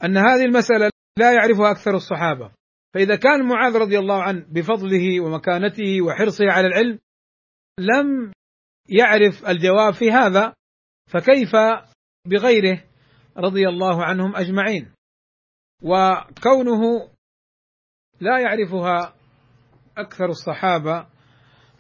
[0.05, 2.51] أن هذه المسألة لا يعرفها أكثر الصحابة.
[2.95, 6.99] فإذا كان معاذ رضي الله عنه بفضله ومكانته وحرصه على العلم
[7.79, 8.33] لم
[8.89, 10.55] يعرف الجواب في هذا
[11.11, 11.53] فكيف
[12.27, 12.85] بغيره
[13.37, 14.93] رضي الله عنهم أجمعين؟
[15.83, 17.11] وكونه
[18.21, 19.15] لا يعرفها
[19.97, 21.07] أكثر الصحابة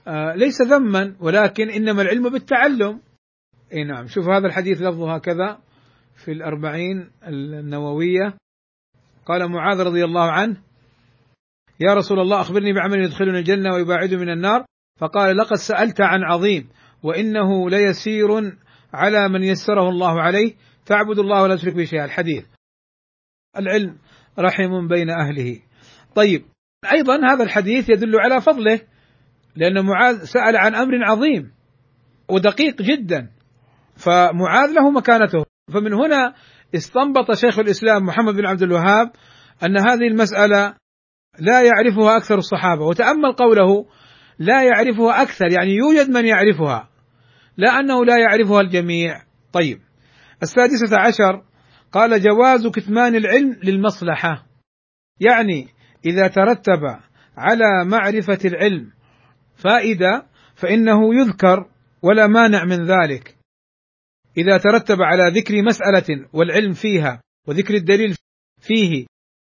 [0.08, 3.00] آه، ليس ذما ولكن إنما العلم بالتعلم.
[3.72, 5.60] إي نعم شوف هذا الحديث لفظه هكذا
[6.24, 8.36] في الأربعين النووية.
[9.26, 10.62] قال معاذ رضي الله عنه
[11.88, 14.64] يا رسول الله أخبرني بعمل يدخلني الجنة ويباعد من النار.
[15.00, 16.68] فقال لقد سألت عن عظيم
[17.02, 18.58] وإنه ليسير
[18.94, 20.54] على من يسره الله عليه.
[20.86, 22.04] تعبد الله ولا تشرك به شيئا.
[22.04, 22.44] الحديث.
[23.58, 23.98] العلم
[24.38, 25.60] رحم بين أهله.
[26.14, 26.44] طيب
[26.92, 28.80] أيضا هذا الحديث يدل على فضله
[29.56, 31.52] لأن معاذ سأل عن أمر عظيم
[32.28, 33.30] ودقيق جدا.
[33.96, 35.44] فمعاذ له مكانته.
[35.74, 36.34] فمن هنا
[36.74, 39.10] استنبط شيخ الإسلام محمد بن عبد الوهاب
[39.64, 40.81] أن هذه المسألة
[41.38, 42.84] لا يعرفها أكثر الصحابة.
[42.84, 43.86] وتأمل قوله
[44.38, 46.88] لا يعرفها أكثر يعني يوجد من يعرفها
[47.56, 49.22] لا أنه لا يعرفها الجميع.
[49.52, 49.80] طيب.
[50.42, 51.42] السادسة عشر
[51.92, 54.46] قال جواز كتمان العلم للمصلحة.
[55.20, 55.68] يعني
[56.06, 56.80] إذا ترتب
[57.36, 58.92] على معرفة العلم
[59.56, 61.66] فائدة فإنه يذكر
[62.02, 63.36] ولا مانع من ذلك.
[64.36, 68.16] إذا ترتب على ذكر مسألة والعلم فيها وذكر الدليل
[68.60, 69.06] فيه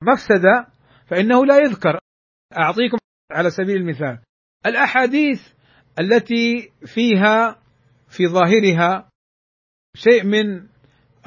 [0.02, 0.75] مفسدة
[1.06, 1.98] فإنه لا يذكر.
[2.58, 2.98] أعطيكم
[3.32, 4.18] على سبيل المثال.
[4.66, 5.40] الأحاديث
[5.98, 7.62] التي فيها
[8.08, 9.08] في ظاهرها
[9.96, 10.68] شيء من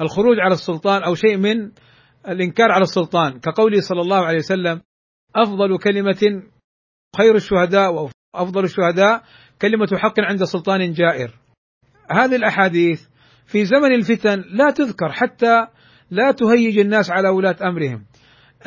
[0.00, 1.72] الخروج على السلطان أو شيء من
[2.28, 3.40] الإنكار على السلطان.
[3.40, 4.82] كقوله صلى الله عليه وسلم
[5.36, 6.42] أفضل كلمة
[7.16, 9.24] خير الشهداء وافضل الشهداء
[9.62, 11.38] كلمة حق عند سلطان جائر.
[12.10, 13.08] هذه الأحاديث
[13.46, 15.66] في زمن الفتن لا تذكر حتى
[16.10, 18.06] لا تهيج الناس على ولاة أمرهم.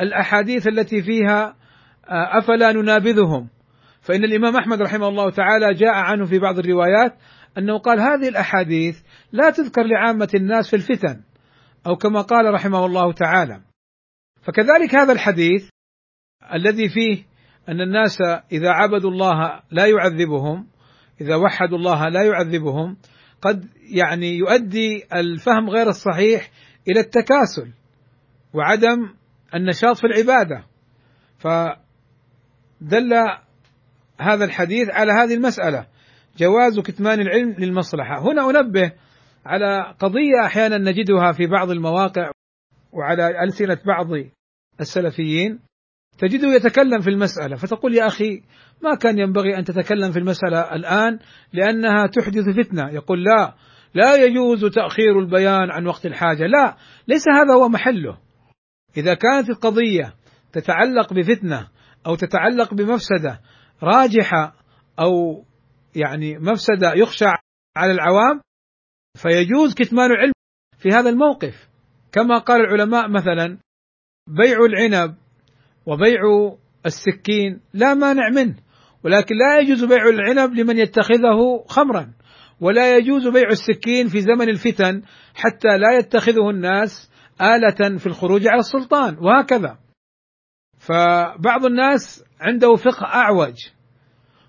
[0.00, 1.56] الأحاديث التي فيها
[2.08, 3.48] آه، أفلا ننابذهم
[4.02, 7.14] فإن الإمام أحمد رحمه الله تعالى جاء عنه في بعض الروايات
[7.58, 9.00] أنه قال هذه الأحاديث
[9.32, 11.20] لا تذكر لعامة الناس في الفتن
[11.86, 13.60] أو كما قال رحمه الله تعالى.
[14.42, 15.68] فكذلك هذا الحديث
[16.54, 17.24] الذي فيه
[17.68, 18.20] أن الناس
[18.52, 20.66] إذا عبدوا الله لا يعذبهم
[21.20, 22.96] إذا وحدوا الله لا يعذبهم
[23.42, 26.50] قد يعني يؤدي الفهم غير الصحيح
[26.88, 27.72] إلى التكاسل
[28.54, 29.14] وعدم
[29.54, 30.64] النشاط في العبادة.
[31.38, 33.12] فدل
[34.20, 35.86] هذا الحديث على هذه المسألة.
[36.38, 38.22] جواز كتمان العلم للمصلحة.
[38.22, 38.92] هنا أنبه
[39.46, 42.30] على قضية أحيانا نجدها في بعض المواقع
[42.92, 44.06] وعلى ألسنة بعض
[44.80, 45.58] السلفيين.
[46.18, 47.56] تجده يتكلم في المسألة.
[47.56, 48.42] فتقول يا أخي
[48.82, 51.18] ما كان ينبغي أن تتكلم في المسألة الآن
[51.52, 52.90] لأنها تحدث فتنة.
[52.90, 53.54] يقول لا
[53.94, 56.46] لا يجوز تأخير البيان عن وقت الحاجة.
[56.46, 56.76] لا
[57.08, 58.23] ليس هذا هو محله.
[58.96, 60.14] إذا كانت القضية
[60.52, 61.68] تتعلق بفتنة
[62.06, 63.40] أو تتعلق بمفسدة
[63.82, 64.56] راجحة
[64.98, 65.44] أو
[65.96, 67.24] يعني مفسدة يخشى
[67.76, 68.40] على العوام
[69.22, 70.32] فيجوز كتمان العلم
[70.78, 71.68] في هذا الموقف.
[72.12, 73.58] كما قال العلماء مثلا
[74.28, 75.14] بيع العنب
[75.86, 76.20] وبيع
[76.86, 78.56] السكين لا مانع منه
[79.04, 82.12] ولكن لا يجوز بيع العنب لمن يتخذه خمرا
[82.60, 85.02] ولا يجوز بيع السكين في زمن الفتن
[85.34, 87.10] حتى لا يتخذه الناس
[87.40, 89.78] آلة في الخروج على السلطان وهكذا.
[90.78, 93.54] فبعض الناس عنده فقه أعوج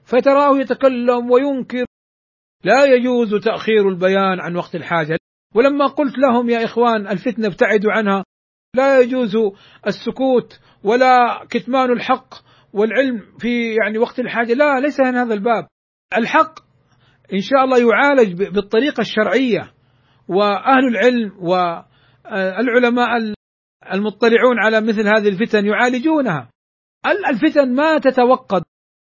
[0.04, 1.86] فتراه يتكلم وينكر
[2.64, 5.18] لا يجوز تأخير البيان عن وقت الحاجة.
[5.56, 8.24] ولما قلت لهم يا إخوان الفتنة ابتعدوا عنها
[8.76, 9.38] لا يجوز
[9.88, 12.34] السكوت ولا كتمان الحق
[12.74, 14.54] والعلم في يعني وقت الحاجة.
[14.54, 15.68] لا ليس من هذا الباب.
[16.18, 16.60] الحق
[17.34, 19.74] إن شاء الله يعالج بالطريقة الشرعية
[20.28, 21.32] وأهل العلم
[22.32, 23.34] والعلماء
[23.94, 26.50] المطلعون على مثل هذه الفتن يعالجونها.
[27.30, 28.64] الفتن ما تتوقد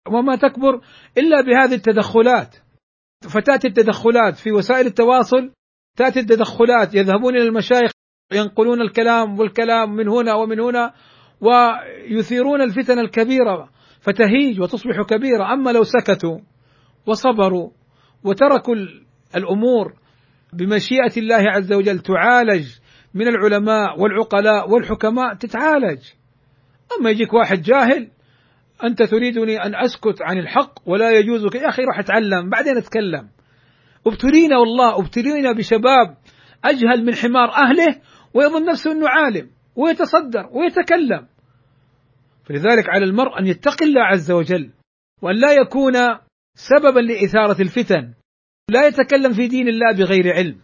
[0.08, 0.80] وما تكبر
[1.18, 2.56] إلا بهذه التدخلات.
[3.30, 5.52] فتاتي التدخلات في وسائل التواصل
[5.96, 7.90] تاتي التدخلات يذهبون إلى المشايخ
[8.32, 10.94] ينقلون الكلام والكلام من هنا ومن هنا
[11.40, 13.70] ويثيرون الفتن الكبيرة.
[14.00, 15.52] فتهيج وتصبح كبيرة.
[15.52, 16.38] أما لو سكتوا
[17.06, 17.70] وصبروا
[18.24, 18.74] وتركوا
[19.36, 19.94] الأمور
[20.52, 22.66] بمشيئة الله عز وجل تعالج
[23.16, 26.00] من العلماء والعقلاء والحكماء تتعالج.
[27.00, 28.10] أما يجيك واحد جاهل
[28.84, 33.28] أنت تريدني أن أسكت عن الحق ولا يجوز يا أخي روح اتعلم بعدين أتكلم.
[34.06, 36.16] ابتلينا والله ابتلينا بشباب
[36.64, 38.00] أجهل من حمار أهله
[38.34, 41.26] ويظن نفسه إنه عالم ويتصدر ويتكلم.
[42.44, 44.70] فلذلك على المرء أن يتقي الله عز وجل
[45.22, 45.94] وأن لا يكون
[46.54, 48.14] سببا لإثارة الفتن.
[48.70, 50.60] لا يتكلم في دين الله بغير علم.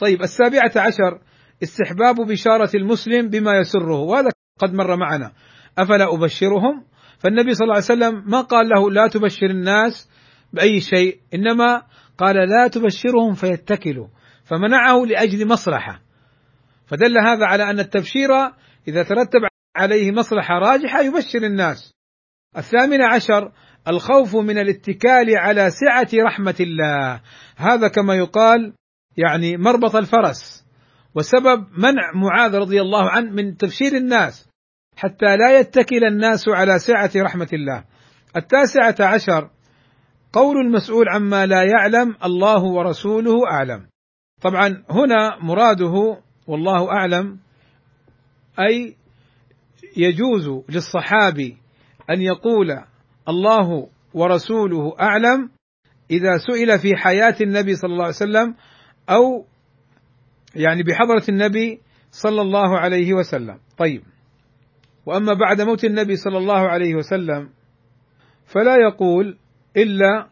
[0.00, 1.27] طيب السابعة عشر
[1.62, 3.98] استحباب بشارة المسلم بما يسره.
[4.00, 4.28] وهذا
[4.58, 5.32] قد مر معنا.
[5.78, 6.84] أفلا أبشرهم؟
[7.18, 10.10] فالنبي صلى الله عليه وسلم ما قال له لا تبشر الناس
[10.52, 11.82] بأي شيء إنما
[12.18, 14.08] قال لا تبشرهم فيتكلوا.
[14.44, 16.00] فمنعه لأجل مصلحة.
[16.86, 18.30] فدل هذا على أن التبشير
[18.88, 19.40] إذا ترتب
[19.76, 21.92] عليه مصلحة راجحة يبشر الناس.
[22.56, 23.52] الثامن عشر
[23.88, 27.20] الخوف من الاتكال على سعة رحمة الله،
[27.56, 28.72] هذا كما يقال
[29.16, 30.64] يعني مربط الفرس،
[31.14, 34.48] وسبب منع معاذ رضي الله عنه من تبشير الناس
[34.96, 37.84] حتى لا يتكل الناس على سعة رحمة الله.
[38.36, 39.50] التاسعة عشر
[40.32, 43.86] قول المسؤول عما لا يعلم الله ورسوله أعلم.
[44.42, 47.38] طبعا هنا مراده والله أعلم
[48.60, 48.96] أي
[49.96, 51.56] يجوز للصحابي
[52.10, 52.82] أن يقول
[53.28, 55.50] الله ورسوله أعلم
[56.10, 58.54] إذا سئل في حياة النبي صلى الله عليه وسلم
[59.10, 59.46] أو
[60.54, 61.80] يعني بحضرة النبي
[62.10, 63.58] صلى الله عليه وسلم.
[63.78, 64.02] طيب.
[65.06, 67.48] وأما بعد موت النبي صلى الله عليه وسلم
[68.46, 69.38] فلا يقول
[69.76, 70.28] إلا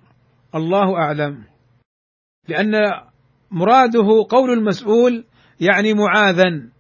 [0.54, 1.44] الله أعلم.
[2.48, 2.72] لأن
[3.50, 5.24] مراده قول المسؤول
[5.60, 6.70] يعني معاذا.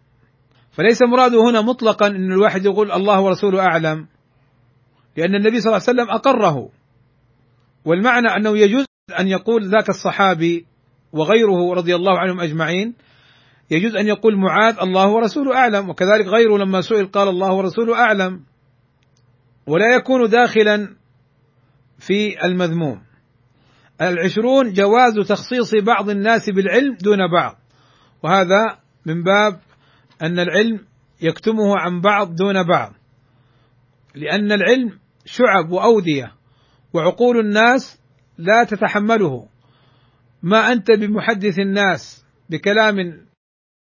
[0.70, 4.06] فليس مراده هنا مطلقا إن الواحد يقول الله ورسوله أعلم.
[5.16, 6.70] لأن النبي صلى الله عليه وسلم أقره.
[7.84, 8.86] والمعنى أنه يجوز
[9.20, 10.66] أن يقول ذاك الصحابي
[11.12, 12.94] وغيره رضي الله عنهم أجمعين
[13.70, 18.40] يجوز أن يقول معاذ الله ورسوله أعلم وكذلك غيره لما سئل قال الله ورسوله أعلم.
[19.66, 20.96] ولا يكون داخلا
[21.98, 23.02] في المذموم.
[24.00, 27.56] العشرون جواز تخصيص بعض الناس بالعلم دون بعض.
[28.22, 29.60] وهذا من باب
[30.22, 30.80] أن العلم
[31.22, 32.92] يكتمه عن بعض دون بعض.
[34.14, 36.32] لأن العلم شعب وأودية
[36.92, 38.00] وعقول الناس
[38.38, 39.48] لا تتحمله.
[40.42, 43.25] ما أنت بمحدث الناس بكلام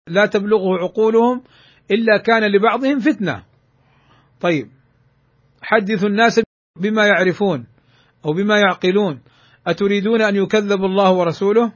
[0.09, 1.42] لا تبلغه عقولهم
[1.90, 3.44] إلا كان لبعضهم فتنة.
[4.40, 4.70] طيب
[5.62, 6.40] حدثوا الناس
[6.80, 7.66] بما يعرفون
[8.24, 9.22] أو بما يعقلون.
[9.66, 11.72] أتريدون أن يكذب الله ورسوله؟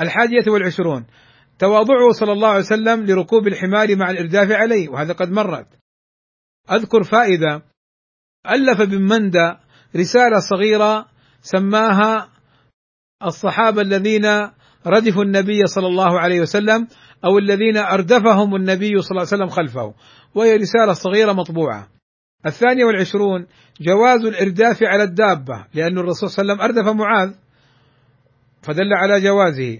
[0.00, 1.06] الحادية والعشرون.
[1.58, 5.68] تواضعه صلى الله عليه وسلم لركوب الحمار مع الإرداف عليه وهذا قد مرت.
[6.70, 7.62] أذكر فائدة.
[8.46, 9.54] ألف بن مندى
[9.96, 11.06] رسالة صغيرة
[11.42, 12.30] سماها
[13.24, 14.24] الصحابة الذين
[14.86, 16.88] ردفوا النبي صلى الله عليه وسلم
[17.24, 19.94] أو الذين أردفهم النبي صلى الله عليه وسلم خلفه
[20.34, 21.88] وهي رسالة صغيرة مطبوعة.
[22.46, 23.46] الثانية والعشرون
[23.80, 27.32] جواز الإرداف على الدابة لأن الرسول صلى الله عليه وسلم أردف معاذ
[28.62, 29.78] فدل على جوازه.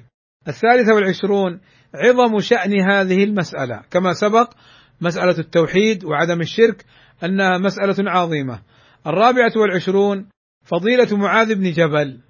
[0.48, 1.60] الثالثة والعشرون
[1.94, 4.52] عظم شأن هذه المسألة كما سبق
[5.00, 6.84] مسألة التوحيد وعدم الشرك
[7.24, 8.62] أنها مسألة عظيمة.
[9.06, 10.26] الرابعة والعشرون
[10.64, 12.20] فضيلة معاذ بن جبل.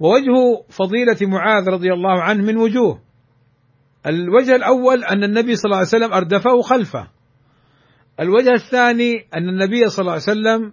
[0.00, 3.00] ووجه فضيلة معاذ رضي الله عنه من وجوه.
[4.06, 7.08] الوجه الأول أن النبي صلى الله عليه وسلم أردفه خلفه.
[8.20, 10.72] الوجه الثاني أن النبي صلى الله عليه وسلم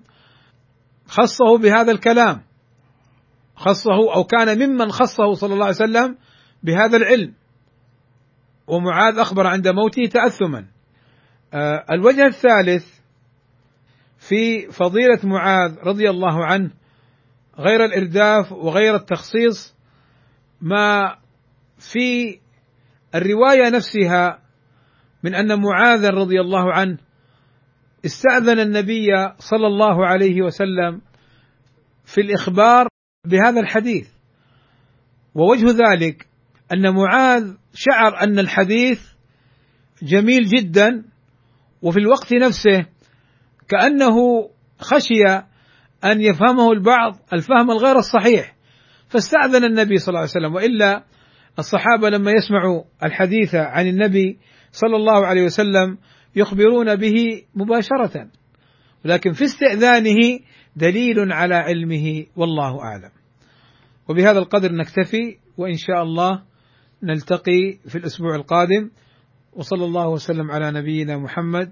[1.08, 2.42] خصه بهذا الكلام.
[3.56, 6.18] خصه أو كان ممن خصه صلى الله عليه وسلم
[6.64, 7.34] بهذا العلم.
[8.68, 10.66] ومعاذ أخبر عند موته تأثما.
[11.54, 12.98] آه، الوجه الثالث
[14.18, 16.72] في فضيلة معاذ رضي الله عنه
[17.60, 19.76] غير الإرداف وغير التخصيص
[20.62, 21.18] ما
[21.92, 22.40] في
[23.16, 24.40] الرواية نفسها
[25.24, 26.98] من أن معاذ رضي الله عنه
[28.06, 29.08] استأذن النبي
[29.40, 31.02] صلى الله عليه وسلم
[32.06, 32.88] في الإخبار
[33.26, 34.08] بهذا الحديث.
[35.36, 36.28] ووجه ذلك
[36.74, 39.02] أن معاذ شعر أن الحديث
[40.04, 41.04] جميل جدا
[41.82, 42.86] وفي الوقت نفسه
[43.68, 44.16] كأنه
[44.80, 45.44] خشي
[46.06, 48.56] أن يفهمه البعض الفهم الغير الصحيح
[49.10, 51.04] فاستأذن النبي صلى الله عليه وسلم وإلا
[51.60, 54.38] الصحابة لما يسمعوا الحديث عن النبي
[54.72, 55.98] صلى الله عليه وسلم
[56.36, 58.28] يخبرون به مباشرة
[59.06, 60.40] ولكن في استئذانه
[60.76, 63.12] دليل على علمه والله أعلم.
[64.10, 66.42] وبهذا القدر نكتفي وإن شاء الله
[67.04, 68.90] نلتقي في الأسبوع القادم
[69.54, 71.72] وصلى الله وسلم على نبينا محمد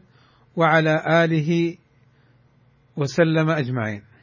[0.56, 1.78] وعلى آله
[2.98, 4.15] وسلم أجمعين.